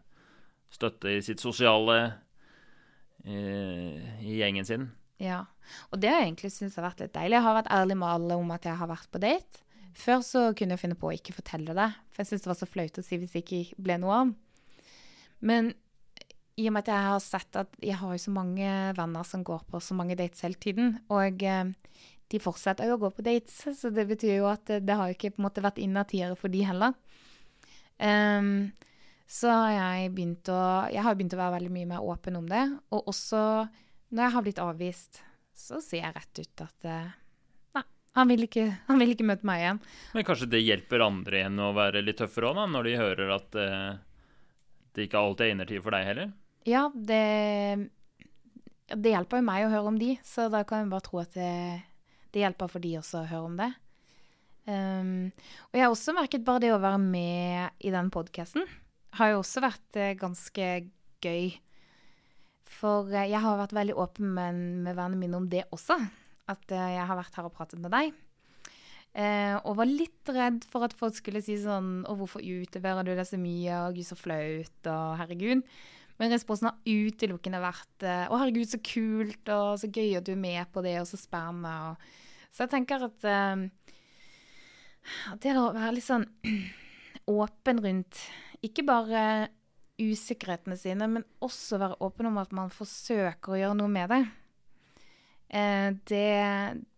[0.72, 1.98] støtte i sitt sosiale
[3.24, 4.88] eh, i gjengen sin.
[5.20, 5.44] Ja,
[5.90, 7.38] og det har jeg egentlig syntes har vært litt deilig.
[7.38, 9.64] Jeg har vært ærlig med alle om at jeg har vært på date.
[9.96, 12.58] Før så kunne jeg finne på å ikke fortelle det, for jeg syntes det var
[12.60, 14.32] så flaut å si hvis det ikke ble noe av.
[15.40, 15.72] Men
[16.56, 19.44] i og med at jeg har sett at jeg har jo så mange venner som
[19.44, 21.72] går på så mange dates hele tiden, og eh,
[22.32, 25.12] de fortsetter jo å gå på dates, så det betyr jo at det, det har
[25.12, 26.96] ikke på en måte vært innertiere for de heller.
[28.02, 28.72] Um,
[29.26, 30.60] så har jeg begynt å
[30.92, 32.62] Jeg har begynt å være veldig mye mer åpen om det.
[32.94, 33.40] Og også
[34.14, 35.22] når jeg har blitt avvist,
[35.56, 37.14] så sier jeg rett ut at eh,
[37.74, 37.84] nei,
[38.18, 39.80] han vil, ikke, han vil ikke møte meg igjen.
[40.14, 43.58] Men kanskje det hjelper andre igjen å være litt tøffere òg, når de hører at
[43.62, 43.90] eh,
[44.94, 46.32] det ikke alltid er innertid for deg heller?
[46.66, 47.90] Ja, det
[48.86, 51.34] Det hjelper jo meg å høre om de, så da kan jeg bare tro at
[51.34, 51.50] det,
[52.36, 53.72] det hjelper for de også å høre om det.
[54.66, 55.30] Um,
[55.70, 58.66] og jeg har også merket bare det å være med i den podkasten
[59.16, 60.68] har jo også vært eh, ganske
[61.24, 61.48] gøy.
[62.76, 65.98] For eh, jeg har vært veldig åpen med, med vennene mine om det også.
[66.50, 68.14] At eh, jeg har vært her og pratet med deg.
[69.16, 73.24] Og var litt redd for at folk skulle si sånn Å, hvorfor utleverer du det
[73.24, 73.78] så mye?
[73.86, 74.88] Og gud, så flaut.
[74.92, 75.62] Og herregud.
[76.20, 80.42] Men responsen har utelukkende vært Å, herregud, så kult, og så gøy at du er
[80.42, 81.72] med på det, og så spennende.
[81.94, 82.25] Og...
[82.56, 83.66] Så jeg tenker at eh,
[85.44, 86.24] det å være litt sånn
[87.36, 88.22] åpen rundt
[88.64, 89.20] ikke bare
[90.00, 94.22] usikkerhetene sine, men også være åpen om at man forsøker å gjøre noe med det.
[95.52, 96.32] Eh, det,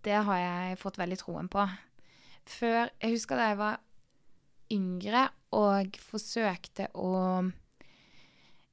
[0.06, 1.66] det, har jeg fått veldig troen på.
[2.48, 3.82] Før Jeg husker da jeg var
[4.72, 5.24] yngre
[5.58, 7.10] og forsøkte å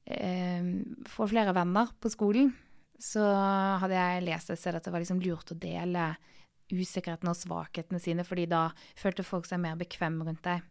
[0.06, 0.70] eh,
[1.10, 2.54] få flere venner på skolen,
[2.96, 3.26] så
[3.82, 6.14] hadde jeg lest et sted at det var liksom lurt å dele
[6.72, 10.64] usikkerhetene og svakhetene sine, fordi da følte folk seg mer bekvemme rundt deg.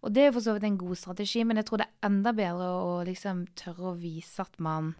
[0.00, 2.32] Og det er for så vidt en god strategi, men jeg tror det er enda
[2.36, 4.94] bedre å liksom tørre å vise at man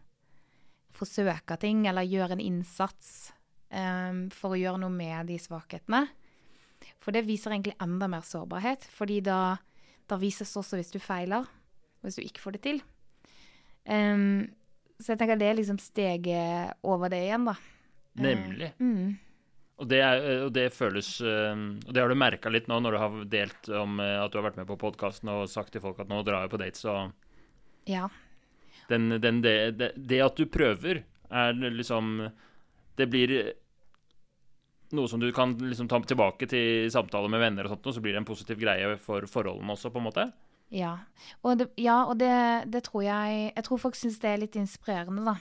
[0.96, 3.30] forsøker ting, eller gjør en innsats
[3.72, 6.04] um, for å gjøre noe med de svakhetene.
[7.00, 9.56] For det viser egentlig enda mer sårbarhet, fordi da,
[10.08, 11.48] da vises også hvis du feiler,
[12.04, 12.82] hvis du ikke får det til.
[13.88, 14.50] Um,
[15.00, 17.56] så jeg tenker det er liksom steget over det igjen, da.
[18.20, 18.74] Nemlig.
[18.76, 19.29] Uh, mm.
[19.80, 22.80] Og det, er, eh, og det, føles eh, Og det har du merka litt nå
[22.84, 25.72] når du har delt om eh, at du har vært med på podkasten og sagt
[25.74, 27.14] til folk at nå drar jeg på dates og
[27.88, 28.10] Ja.
[28.90, 32.28] Den, den, det, det, det, at du prøver, er liksom
[32.98, 33.34] Det blir
[34.90, 38.02] noe som du kan liksom ta tilbake til samtaler med venner og sånt, og så
[38.02, 40.24] blir det en positiv greie for forholdene også, på en måte.
[40.74, 40.96] Ja,
[41.46, 45.22] og det, ja, og det tror jeg Jeg tror folk syns det er litt inspirerende,
[45.22, 45.36] da.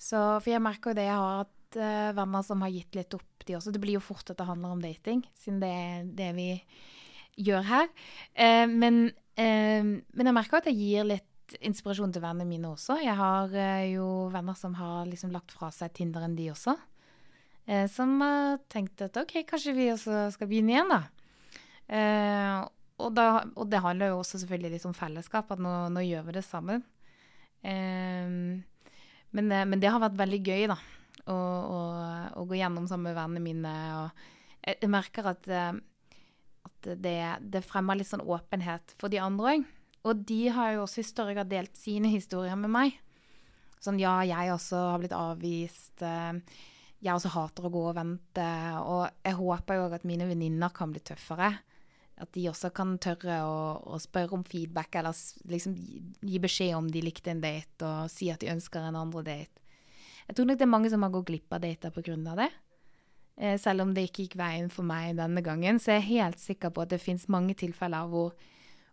[0.00, 3.14] Så, for jeg merker jo det jeg har hatt uh, venner som har gitt litt
[3.16, 3.72] opp, de også.
[3.74, 6.48] Det blir jo fort at det handler om dating, siden det er det vi
[7.48, 7.90] gjør her.
[8.36, 9.04] Uh, men,
[9.40, 12.96] uh, men, jeg merker at jeg gir litt inspirasjon til vennene mine også.
[13.04, 13.50] Jeg har
[13.90, 16.72] jo venner som har liksom lagt fra seg Tinderen, de også.
[17.92, 21.02] som har tenkt at OK, kanskje vi også skal begynne igjen, da.
[22.96, 26.24] Og, da, og, det handler jo også selvfølgelig litt om fellesskap, at nå, nå gjør
[26.30, 26.86] vi det sammen.
[27.60, 28.64] Men,
[29.52, 30.80] men, det har vært veldig gøy, da
[31.26, 33.74] og, og, og gå gjennom sammen med vennene mine.
[34.00, 35.70] Og jeg, merker at, eh,
[36.68, 37.16] at det,
[37.54, 39.70] det, fremmer litt sånn åpenhet for de andre òg.
[40.02, 42.98] Og de har jo også i større grad delt sine historier med meg.
[43.82, 46.02] Sånn ja, jeg også har blitt avvist.
[46.02, 46.38] Eh,
[47.02, 48.48] jeg også hater å gå og vente.
[48.82, 51.52] Og jeg håper jo at mine venninner kan bli tøffere.
[52.22, 53.56] At de også kan tørre å,
[53.94, 55.16] å spørre om feedback, eller
[55.50, 59.24] liksom gi beskjed om de likte en date, og si at de ønsker en andre
[59.26, 59.61] date.
[60.28, 62.36] Jeg tror nok det er mange som har gått glipp av dater pga.
[62.36, 62.50] det.
[63.36, 66.40] Eh, selv om det ikke gikk veien for meg denne gangen, så er jeg helt
[66.40, 68.34] sikker på at det fins mange tilfeller hvor,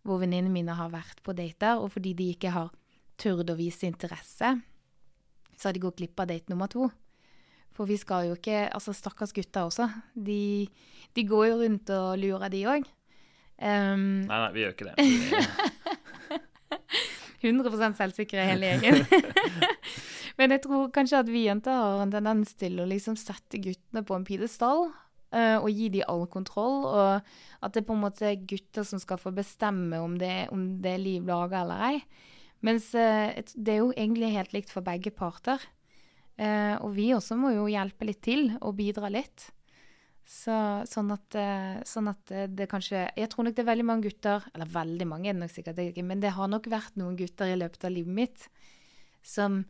[0.03, 2.71] hvor venninnene mine har vært på dater, og fordi de ikke har
[3.19, 4.55] turt å vise interesse,
[5.59, 6.87] så har de gått glipp av date nummer to.
[7.75, 9.89] For vi skal jo ikke Altså, stakkars gutter også.
[10.15, 10.67] De,
[11.15, 12.87] de går jo rundt og lurer, de òg.
[13.59, 14.95] Um, nei, nei, vi gjør ikke det.
[17.39, 19.03] 100 selvsikre hele gjengen.
[20.39, 24.05] Men jeg tror kanskje at vi jenter har en tendens til å liksom sette guttene
[24.07, 24.87] på en pidestall.
[25.29, 27.27] Uh, og gi dem all kontroll, og
[27.61, 30.63] at det er på en måte er gutter som skal få bestemme om det, om
[30.81, 31.99] det er liv laga eller ei.
[32.65, 35.61] Mens uh, det er jo egentlig helt likt for begge parter.
[36.39, 39.51] Uh, og vi også må jo hjelpe litt til og bidra litt.
[40.29, 41.35] Så, sånn, at,
[41.89, 45.31] sånn at det kanskje Jeg tror nok det er veldig mange gutter Eller veldig mange
[45.31, 47.95] er det nok sikkert ikke, men det har nok vært noen gutter i løpet av
[47.95, 48.45] livet mitt
[49.25, 49.63] som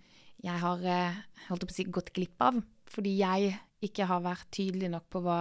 [0.43, 1.17] jeg har eh,
[1.49, 2.61] holdt på å si, gått glipp av.
[2.89, 3.53] Fordi jeg
[3.85, 5.39] ikke har vært tydelig nok på hva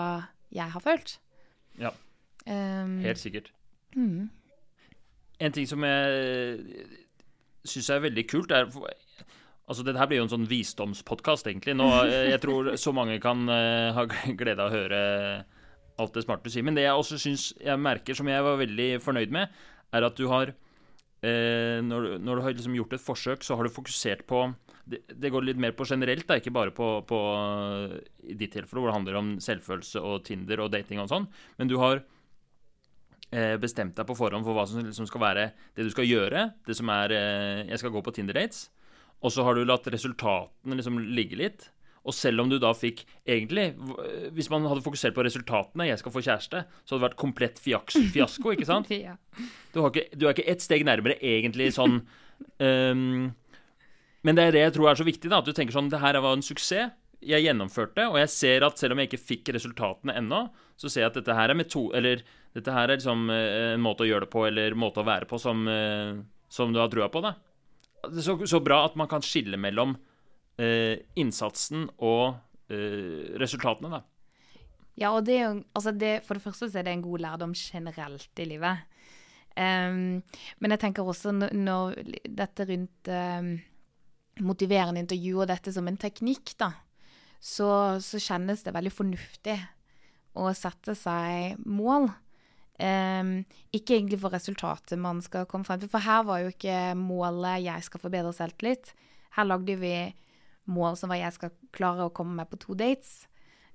[0.54, 1.16] jeg har følt.
[1.80, 1.92] Ja.
[2.48, 3.50] Um, Helt sikkert.
[3.96, 4.28] Mm.
[5.38, 6.98] En ting som jeg
[7.68, 8.68] syns er veldig kult, er
[9.68, 11.74] Altså, dette her blir jo en sånn visdomspodkast, egentlig.
[11.76, 15.00] Nå, eh, jeg tror så mange kan uh, ha glede av å høre
[16.00, 16.64] alt det smarte du sier.
[16.64, 19.52] Men det jeg også syns jeg merker, som jeg var veldig fornøyd med,
[19.92, 23.58] er at du har uh, når, du- når du har liksom gjort et forsøk, så
[23.60, 24.46] har du fokusert på
[24.88, 27.18] det, det går litt mer på generelt, da, ikke bare på, på
[28.24, 31.28] i ditt tilfelle, hvor det handler om selvfølelse og Tinder og dating og sånn,
[31.60, 32.02] men du har
[33.30, 36.50] eh, bestemt deg på forhånd for hva som liksom skal være det du skal gjøre.
[36.66, 38.68] Det som er eh, Jeg skal gå på Tinder-dates.
[39.18, 41.66] Og så har du latt resultatene liksom ligge litt.
[42.08, 43.72] Og selv om du da fikk egentlig
[44.36, 47.58] Hvis man hadde fokusert på resultatene, jeg skal få kjæreste, så hadde det vært komplett
[47.60, 48.88] fiasko, ikke sant?
[49.74, 52.00] Du, har ikke, du er ikke ett steg nærmere egentlig sånn
[52.64, 53.28] ehm,
[54.26, 55.38] Men det er det jeg tror er så viktig, da.
[55.40, 56.94] At du tenker sånn Det her var en suksess.
[57.18, 60.44] Jeg gjennomførte, og jeg ser at selv om jeg ikke fikk resultatene ennå,
[60.78, 61.96] så ser jeg at dette her er metode...
[61.98, 62.22] Eller
[62.54, 65.06] dette her er liksom eh, en måte å gjøre det på, eller en måte å
[65.06, 66.14] være på, som, eh,
[66.50, 67.34] som du har trua på, da.
[68.22, 69.96] Så, så bra at man kan skille mellom
[70.62, 72.38] eh, innsatsen og
[72.70, 74.04] eh, resultatene, da.
[74.98, 75.92] Ja, og det er jo altså
[76.26, 78.86] For det første så er det en god lærdom generelt i livet.
[79.58, 80.22] Um,
[80.62, 81.96] men jeg tenker også når, når
[82.38, 83.56] dette rundt ehm,
[84.44, 86.72] motiverende intervju og dette som en teknikk, da,
[87.40, 89.58] så, så kjennes det veldig fornuftig
[90.38, 92.10] å sette seg mål.
[92.78, 93.40] Um,
[93.74, 97.64] ikke egentlig for resultatet man skal komme frem til, for her var jo ikke målet
[97.64, 98.92] 'jeg skal forbedre bedre selvtillit'.
[99.34, 100.14] Her lagde vi
[100.66, 103.26] mål som var 'jeg skal klare å komme meg på to dates'.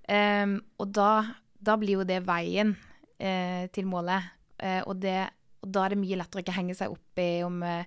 [0.07, 2.75] Um, og da, da blir jo det veien
[3.19, 4.23] uh, til målet.
[4.63, 5.29] Uh, og, det,
[5.63, 7.85] og da er det mye lettere å ikke henge seg opp i om, eh,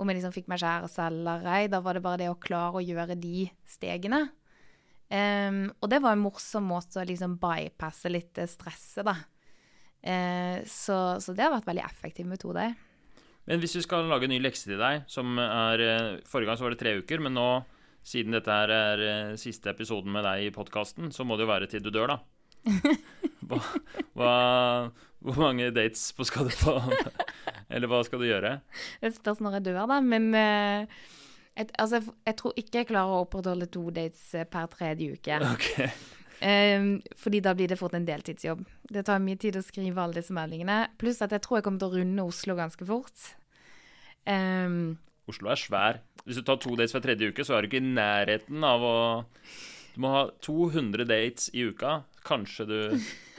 [0.00, 1.64] om jeg liksom fikk meg kjæreste eller ei.
[1.72, 4.24] Da var det bare det å klare å gjøre de stegene.
[5.10, 9.16] Um, og det var en morsom måte å liksom bypasse litt stresset, da.
[10.00, 12.70] Uh, så, så det har vært en veldig effektiv metode.
[13.50, 16.58] Men hvis vi skal lage en ny lekse til deg, som er eh, Forrige gang
[16.60, 17.48] så var det tre uker, men nå,
[18.06, 21.50] siden dette her er eh, siste episoden med deg i podkasten, så må det jo
[21.50, 22.20] være til du dør, da.
[23.50, 23.56] Hva,
[24.14, 24.32] hva,
[25.24, 26.74] hvor mange dates på skal du på?
[27.72, 28.58] Eller hva skal du gjøre?
[29.02, 29.98] Det spørs når jeg dør, da.
[30.04, 31.02] Men uh,
[31.58, 35.42] et, altså, jeg, tror ikke jeg klarer å opprettholde to dates eh, per tredje uke.
[35.54, 35.68] Ok.
[36.40, 38.62] Um, fordi da blir det fort en deltidsjobb.
[38.88, 40.86] Det tar mye tid å skrive alle disse meldingene.
[40.96, 43.26] Pluss at jeg tror jeg kommer til å runde Oslo ganske fort.
[44.24, 44.96] Um,
[45.28, 46.00] Oslo er svær.
[46.24, 48.84] Hvis du tar to dates hver tredje uke, så er du ikke i nærheten av
[48.84, 48.96] å
[49.90, 52.04] Du må ha 200 dates i uka.
[52.24, 52.78] Kanskje du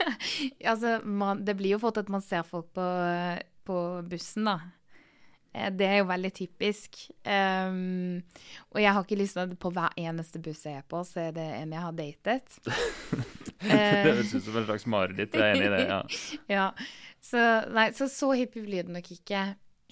[0.70, 2.86] altså, man, det blir jo fort at man ser folk på,
[3.72, 3.82] på
[4.12, 4.58] bussen, da.
[5.54, 7.00] Eh, Det er jo veldig typisk.
[7.24, 8.22] Um,
[8.72, 11.26] og jeg har ikke lyst til at på hver eneste buss jeg er på, så
[11.28, 12.58] er det en jeg har datet.
[13.62, 15.36] Det høres ut som en slags mareritt.
[15.38, 15.82] Jeg er enig i det.
[15.86, 16.00] ja.
[16.56, 16.64] Ja,
[17.22, 19.44] så, nei, så så hippie blir det nok ikke.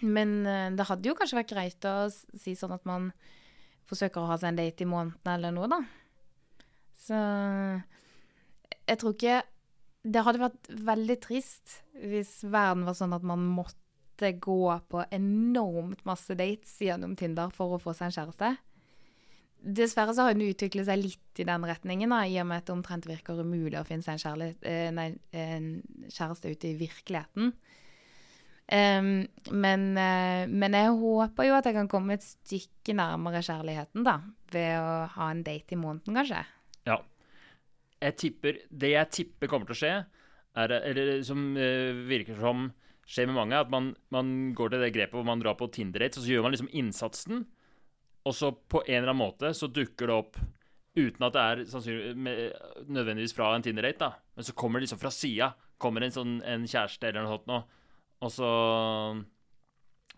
[0.03, 3.11] Men uh, det hadde jo kanskje vært greit å si sånn at man
[3.91, 5.81] forsøker å ha seg en date i måneden eller noe, da.
[7.01, 7.21] Så
[8.87, 9.41] jeg tror ikke
[10.01, 16.05] Det hadde vært veldig trist hvis verden var sånn at man måtte gå på enormt
[16.09, 18.55] masse dates gjennom Tinder for å få seg en kjæreste.
[19.61, 22.71] Dessverre så har den utviklet seg litt i den retningen, da, i og med at
[22.71, 25.69] det omtrent virker umulig å finne seg en, eh, nei, en
[26.09, 27.53] kjæreste ute i virkeligheten.
[28.71, 34.05] Um, men, eh, men jeg håper jo at jeg kan komme et stykke nærmere kjærligheten,
[34.07, 34.21] da.
[34.55, 36.45] Ved å ha en date i måneden, kanskje.
[36.87, 37.01] Ja.
[38.01, 39.95] Jeg tipper, det jeg tipper kommer til å skje,
[40.61, 42.71] er, eller som uh, virker som
[43.11, 46.21] skjer med mange, at man, man går til det grepet hvor man drar på Tinder-dates,
[46.21, 47.45] og så gjør man liksom innsatsen,
[48.29, 50.41] og så på en eller annen måte så dukker det opp
[50.99, 52.17] uten at det er
[52.91, 54.13] nødvendigvis fra en Tinder-date, da.
[54.37, 55.53] Men så kommer det liksom fra sida.
[55.81, 57.63] Kommer en sånn en kjæreste eller noe sånt noe.
[58.21, 58.49] Og så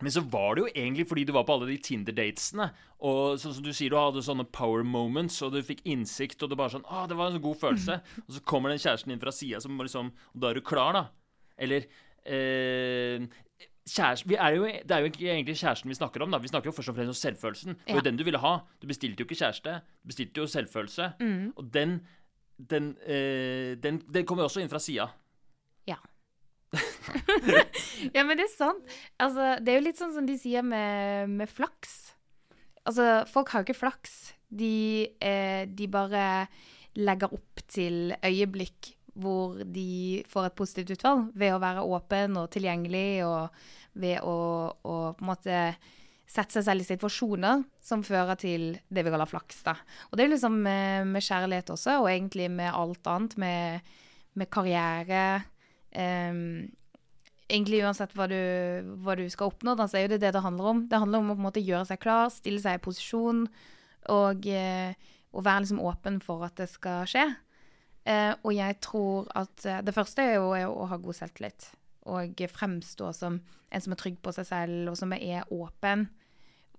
[0.03, 2.67] Men så var det jo egentlig fordi du var på alle de Tinder-datesene.
[3.07, 6.51] Og sånn som du sier, du hadde sånne power moments, og du fikk innsikt, og
[6.51, 7.97] det bare sånn Å, det var en sånn god følelse.
[8.27, 10.93] Og så kommer den kjæresten inn fra sida, som liksom Og da er du klar,
[10.99, 11.05] da.
[11.57, 11.87] Eller
[12.25, 13.25] eh,
[13.87, 16.31] kjæresten, vi er jo, det er jo egentlig kjæresten vi snakker om.
[16.31, 17.75] da Vi snakker jo først og fremst om selvfølelsen.
[17.83, 18.07] Det var jo Ja.
[18.09, 18.53] den du ville ha.
[18.81, 21.09] Du bestilte jo ikke kjæreste, du bestilte jo selvfølelse.
[21.57, 21.99] Og den,
[22.59, 25.09] den, eh, den, den kommer jo også inn fra sida.
[28.13, 28.23] Ja.
[28.25, 28.95] men det er sant.
[29.21, 32.13] Altså, det er jo litt sånn som de sier med, med flaks.
[32.83, 34.33] Altså, folk har jo ikke flaks.
[34.53, 36.25] De, eh, de bare
[36.99, 42.49] legger opp til øyeblikk hvor de får et positivt utfall ved å være åpen og
[42.53, 44.37] tilgjengelig, og ved å,
[44.73, 45.59] å på en måte
[46.33, 49.61] sette seg selv i situasjoner som fører til det vi kaller flaks.
[49.67, 49.75] da.
[50.09, 53.37] Og det er liksom med, med kjærlighet også, og egentlig med alt annet.
[53.37, 53.93] Med,
[54.39, 55.43] med karriere.
[55.99, 56.71] Ehm,
[57.49, 58.39] egentlig uansett hva du,
[59.03, 60.83] hva du skal oppnå, da, så er jo det det det handler om.
[60.89, 63.45] Det handler om å på en måte gjøre seg klar, stille seg i posisjon
[64.11, 64.93] og, eh,
[65.33, 67.27] og være liksom åpen for at det skal skje.
[68.03, 71.69] Uh, og jeg tror at eh, Det første er jo er å ha god selvtillit.
[72.03, 73.37] og fremstå som
[73.71, 76.09] en som er trygg på seg selv, og som er åpen.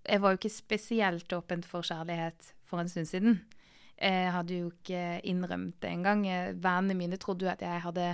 [0.05, 3.39] Jeg var jo ikke spesielt åpen for kjærlighet for en stund siden.
[3.97, 6.27] Jeg hadde jo ikke innrømt det engang.
[6.61, 8.11] Vennene mine trodde jo at jeg hadde,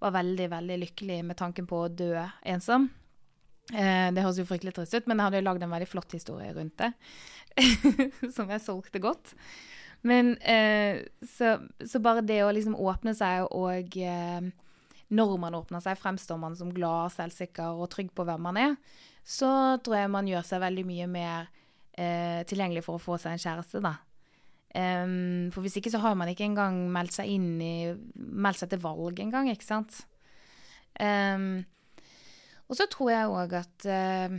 [0.00, 2.14] var veldig, veldig lykkelig med tanken på å dø
[2.48, 2.88] ensom.
[3.70, 6.16] Eh, det høres jo fryktelig trist ut, men jeg hadde jo lagd en veldig flott
[6.16, 6.92] historie rundt det.
[8.36, 9.34] som jeg solgte godt.
[10.06, 14.50] Men eh, så, så, bare det å liksom åpne seg, og eh,
[15.12, 18.76] når man åpner seg, fremstår man som glad, selvsikker og trygg på hvem man er,
[19.26, 21.56] så tror jeg man gjør seg veldig mye mer
[22.48, 23.90] tilgjengelig for å få seg en kjæreste, da.
[24.70, 28.70] Um, for hvis ikke så har man ikke engang meldt seg inn i Meldt seg
[28.70, 29.96] til valg engang, ikke sant.
[30.94, 31.64] Um,
[32.70, 34.36] og så tror jeg òg at uh,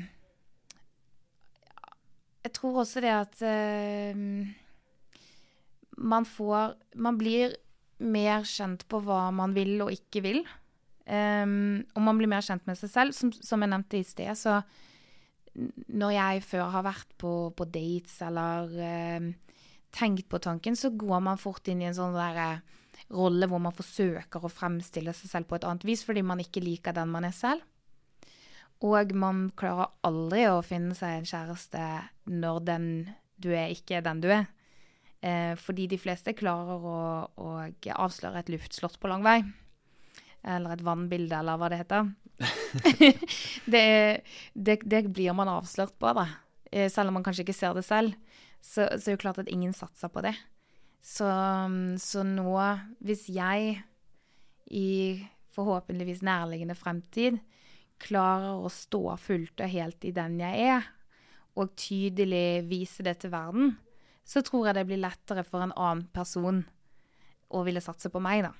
[2.45, 4.15] Jeg tror også det at uh,
[5.99, 7.57] man får Man blir
[8.01, 10.39] mer kjent på hva man vil og ikke vil.
[11.05, 13.13] Um, og man blir mer kjent med seg selv.
[13.13, 14.61] Som, som, jeg nevnte i sted, så
[15.91, 19.50] når jeg før har vært på, på dates eller uh,
[19.95, 22.81] tenkt på tanken, så går man fort inn i en sånn der, uh,
[23.11, 26.63] rolle hvor man forsøker å fremstille seg selv på et annet vis fordi man ikke
[26.63, 27.65] liker den man er selv.
[28.81, 31.83] Og man klarer aldri å finne seg en kjæreste
[32.31, 32.87] når den
[33.41, 34.47] du er, ikke er den du er.
[35.21, 37.01] Eh, fordi de fleste klarer å,
[37.37, 37.49] å,
[37.93, 39.37] avsløre et luftslott på lang vei.
[40.41, 42.09] Eller et vannbilde, eller hva det heter.
[43.73, 43.85] det,
[44.53, 46.25] det, det, blir man avslørt på, da.
[46.71, 48.17] Eh, selv om man kanskje ikke ser det selv.
[48.61, 50.35] Så, så er det jo klart at ingen satser på det.
[51.01, 51.27] Så,
[51.97, 52.55] så nå,
[53.01, 53.79] hvis jeg
[54.71, 54.91] i
[55.51, 57.41] forhåpentligvis nærliggende fremtid
[58.01, 60.85] klarer å stå fullt og helt i den jeg er,
[61.59, 63.73] og tydelig vise det til verden,
[64.23, 66.61] så tror jeg det blir lettere for en annen person
[67.51, 68.53] å ville satse på meg, da.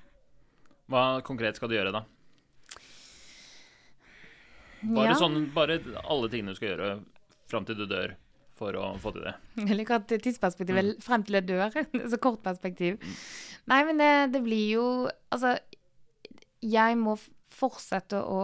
[0.92, 2.02] Hva konkret skal du gjøre, da?
[4.82, 5.16] Bare, ja.
[5.16, 6.90] sånn, bare alle tingene du skal gjøre
[7.48, 8.16] fram til du dør
[8.62, 9.34] for å få til det.
[9.60, 11.02] Jeg liker at tidsperspektivet mm.
[11.04, 11.76] frem til jeg dør.
[12.12, 12.98] Så kort perspektiv.
[13.02, 13.16] Mm.
[13.72, 14.86] Nei, men det, det, blir jo
[15.34, 15.56] Altså,
[16.62, 17.16] jeg må
[17.52, 18.40] fortsette å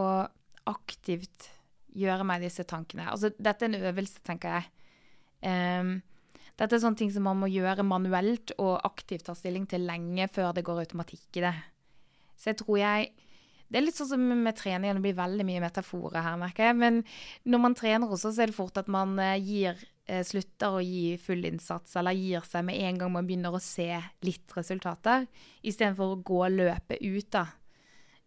[0.69, 1.49] aktivt
[1.99, 3.09] gjøre meg disse tankene.
[3.11, 4.69] Altså, dette er en øvelse, tenker jeg.
[5.49, 5.97] Um,
[6.59, 10.27] dette er sånne ting som man må gjøre manuelt og aktivt ta stilling til lenge
[10.35, 11.55] før det går automatikk i det.
[12.39, 13.11] Så jeg tror jeg
[13.69, 16.77] Det er litt sånn som med trening, det blir veldig mye metaforer her, merker jeg.
[16.81, 17.03] Men
[17.45, 19.83] når man trener også, så er det fort at man eh, gir,
[20.25, 23.91] slutter å gi full innsats, eller gir seg med en gang man begynner å se
[24.25, 25.27] litt resultater,
[25.61, 27.45] istedenfor å gå og løpe ut, da.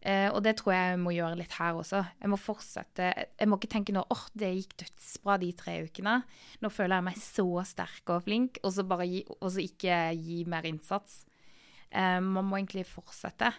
[0.01, 1.99] Uh, og det tror jeg jeg må gjøre litt her også.
[2.23, 3.09] Jeg må fortsette.
[3.37, 6.15] Jeg må ikke tenke nå åh, det gikk dødsbra de tre ukene.
[6.63, 9.99] Nå føler jeg meg så sterk og flink, og så, bare gi, og så ikke
[10.17, 11.19] gi mer innsats.
[11.93, 13.53] Uh, man må egentlig fortsette.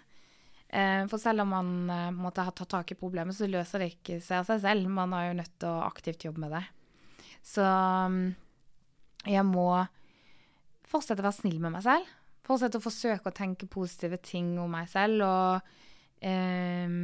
[0.73, 4.39] For selv om man måtte ha tatt tak i problemet, så løser det ikke seg
[4.39, 4.87] av seg selv.
[4.89, 6.63] Man er jo nødt til å aktivt jobbe med det.
[7.43, 8.33] Så um,
[9.27, 9.69] jeg må
[10.89, 12.11] fortsette å være snill med meg selv.
[12.47, 15.25] Fortsette å forsøke å tenke positive ting om meg selv.
[15.27, 15.55] og
[16.23, 16.99] um, ehm,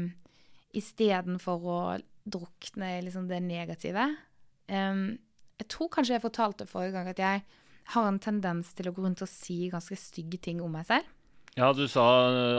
[0.79, 1.81] istedenfor å
[2.29, 4.05] drukne i liksom det negative.
[4.69, 5.19] Um,
[5.59, 7.43] jeg tror kanskje jeg fortalte forrige gang at jeg
[7.95, 11.09] har en tendens til å gå rundt og si ganske stygge ting om meg selv.
[11.57, 12.05] Ja, du sa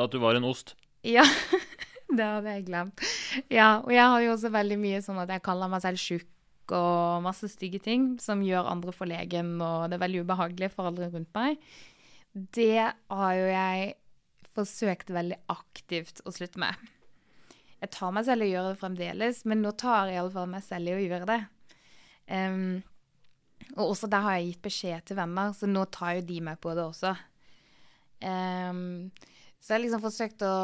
[0.04, 0.74] at du var en ost.
[1.06, 1.24] Ja,
[2.18, 3.06] det hadde jeg glemt.
[3.48, 6.28] Ja, og jeg har jo også veldig mye sånn at jeg kaller meg selv tjukk
[6.76, 11.10] og masse stygge ting som gjør andre forlegen, og det er veldig ubehagelig for alle
[11.14, 11.60] rundt meg.
[12.34, 13.94] Det har jo jeg
[14.58, 16.90] forsøkt veldig aktivt å slutte med.
[17.80, 20.36] Jeg tar meg selv i å gjøre det fremdeles, men nå tar jeg i alle
[20.36, 21.40] fall meg selv i å gjøre det.
[22.30, 22.82] Um,
[23.78, 26.60] og også der har jeg gitt beskjed til venner, så nå tar jo de meg
[26.62, 27.14] på det også.
[28.20, 29.12] Um,
[29.60, 30.56] så jeg har liksom forsøkt å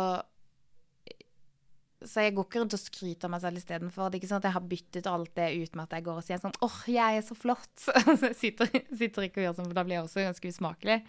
[2.06, 4.10] Så jeg går ikke rundt og skryter av meg selv istedenfor.
[4.10, 6.20] Det er ikke sånn at jeg har byttet alt det ut med at jeg går
[6.22, 7.74] og sier sånn åh, oh, jeg er så flott.
[7.82, 7.96] så
[8.30, 11.00] jeg sitter, sitter, ikke og gjør sånn, for da blir jeg også ganske usmakelig.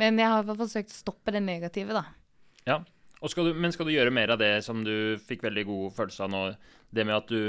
[0.00, 2.06] Men jeg har forsøkt å stoppe det negative, da.
[2.64, 2.80] Ja,
[3.30, 6.24] skal du, Men skal du gjøre mer av det som du fikk veldig god følelse
[6.26, 6.44] av nå?
[6.92, 7.42] Det med at du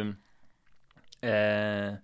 [1.25, 1.95] eh,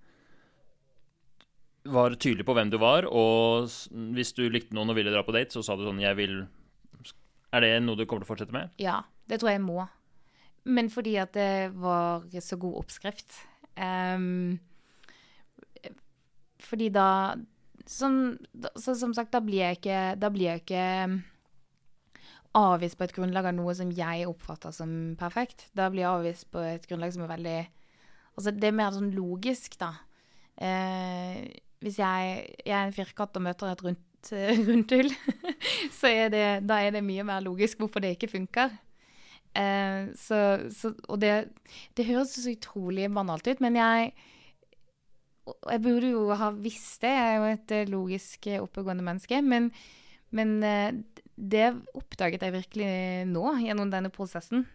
[1.90, 3.70] var tydelig på hvem du var, og
[4.16, 6.48] hvis du likte noen og ville dra på date, så sa du sånn 'Jeg vil
[7.52, 8.70] Er det noe du kommer til å fortsette med?
[8.78, 9.88] Ja, det tror jeg må.
[10.70, 13.40] Men fordi at det var så god oppskrift.
[13.80, 14.60] Um,
[16.60, 17.10] fordi da
[17.90, 18.38] som,
[18.76, 20.86] så som sagt, da blir jeg ikke, da blir jeg ikke
[22.60, 25.68] avvist på et grunnlag av noe som jeg oppfatter som perfekt.
[25.78, 27.60] Da blir jeg avvist på et grunnlag som er veldig
[28.40, 29.90] Altså, det er mer sånn logisk, da.
[30.64, 31.42] Eh,
[31.84, 35.10] hvis jeg, jeg, er en firkant og møter et rundt, hull,
[35.98, 38.78] så er det, da er det mye mer logisk hvorfor det ikke funker.
[39.58, 40.40] Eh, så,
[40.74, 41.34] så, og det,
[41.98, 44.12] det høres så utrolig banalt ut, men jeg
[45.66, 49.42] Jeg burde jo ha visst det, jeg er jo et eh, logisk eh, oppegående menneske.
[49.42, 49.72] Men,
[50.30, 50.92] men eh,
[51.34, 52.92] det oppdaget jeg virkelig
[53.32, 54.68] nå, gjennom denne prosessen.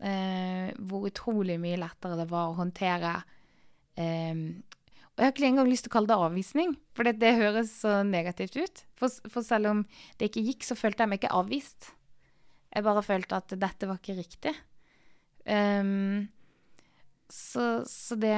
[0.00, 3.12] Eh, hvor utrolig mye lettere det var å håndtere
[3.94, 7.36] eh, Og jeg har ikke engang lyst til å kalle det avvisning, for det, det
[7.38, 8.82] høres så negativt ut.
[8.98, 9.84] For, for, selv om
[10.18, 11.92] det ikke gikk, så følte jeg meg ikke avvist.
[12.72, 14.54] Jeg bare følte at dette var ikke riktig.
[15.44, 16.28] Um,
[17.32, 18.32] så, så det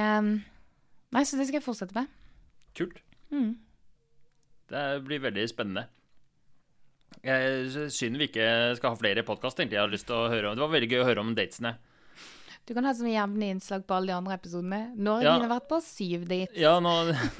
[1.15, 2.09] Nei, så det skal jeg fortsette med.
[2.75, 2.97] Kult.
[3.31, 3.53] Mm.
[4.71, 5.85] Det blir veldig spennende.
[7.25, 10.49] Jeg Synd vi ikke skal ha flere podkast, tenkte jeg hadde lyst til å høre
[10.51, 10.57] om.
[10.57, 11.75] Det var veldig gøy å høre om datesene.
[12.65, 14.79] Du kan ha sånne jevne innslag på alle de andre episodene.
[14.97, 15.33] Nå har Ja.
[15.35, 16.57] Regine vært på syv dates.
[16.57, 16.93] Ja, nå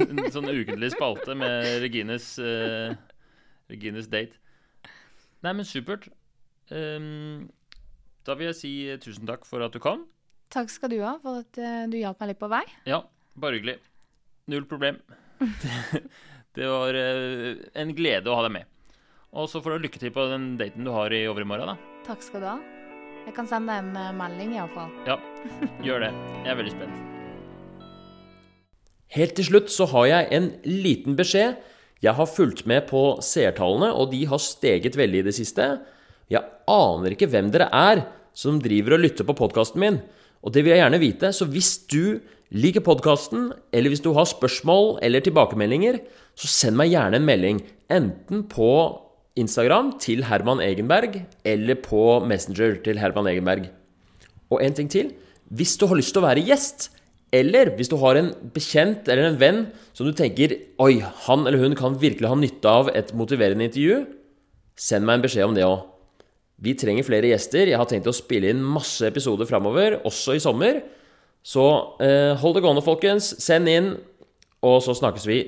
[0.05, 2.93] en sånn ukentlig spalte med Regines uh,
[3.73, 4.37] Regines date.
[5.41, 6.07] Nei, men supert.
[6.73, 7.47] Ehm,
[8.25, 10.05] da vil jeg si eh, tusen takk for at du kom.
[10.53, 12.63] Takk skal du ha for at eh, du hjalp meg litt på vei.
[12.89, 13.03] Ja,
[13.37, 13.79] bare hyggelig.
[14.51, 15.01] Null problem.
[16.55, 18.69] Det, var eh, en glede å ha deg med.
[19.35, 21.97] Og så får du lykke til på den daten du har i overmorgen, da.
[22.07, 22.55] Takk skal du ha.
[23.25, 24.93] Jeg kan sende deg en melding iallfall.
[25.09, 25.17] Ja,
[25.83, 26.13] gjør det.
[26.45, 27.03] Jeg er veldig spent.
[29.15, 31.59] Helt til slutt så har jeg en liten beskjed.
[32.05, 35.67] Jeg har fulgt med på seertallene, og de har steget veldig i det siste.
[36.31, 38.05] Jeg aner ikke hvem dere er
[38.35, 39.99] som driver og lytter på podkasten min.
[40.45, 42.19] Og det vil jeg gjerne vite, så hvis du
[42.53, 45.99] liker podkasten, eller hvis du har spørsmål eller tilbakemeldinger,
[46.37, 47.61] så send meg gjerne en melding.
[47.89, 48.69] Enten på
[49.39, 53.69] Instagram til Herman Egenberg, eller på Messenger til Herman Egenberg.
[54.53, 55.13] Og en ting til.
[55.49, 56.89] Hvis du har lyst til å være gjest,
[57.35, 59.59] eller hvis du har en bekjent eller en venn
[59.97, 64.05] som du tenker Oi, han eller hun kan virkelig ha nytte av et motiverende intervju,
[64.77, 65.94] send meg en beskjed om det òg.
[66.63, 67.67] Vi trenger flere gjester.
[67.67, 70.83] Jeg har tenkt å spille inn masse episoder framover, også i sommer.
[71.45, 71.65] Så
[72.01, 73.33] eh, hold det gående, folkens.
[73.43, 73.93] Send inn,
[74.65, 75.41] og så snakkes vi.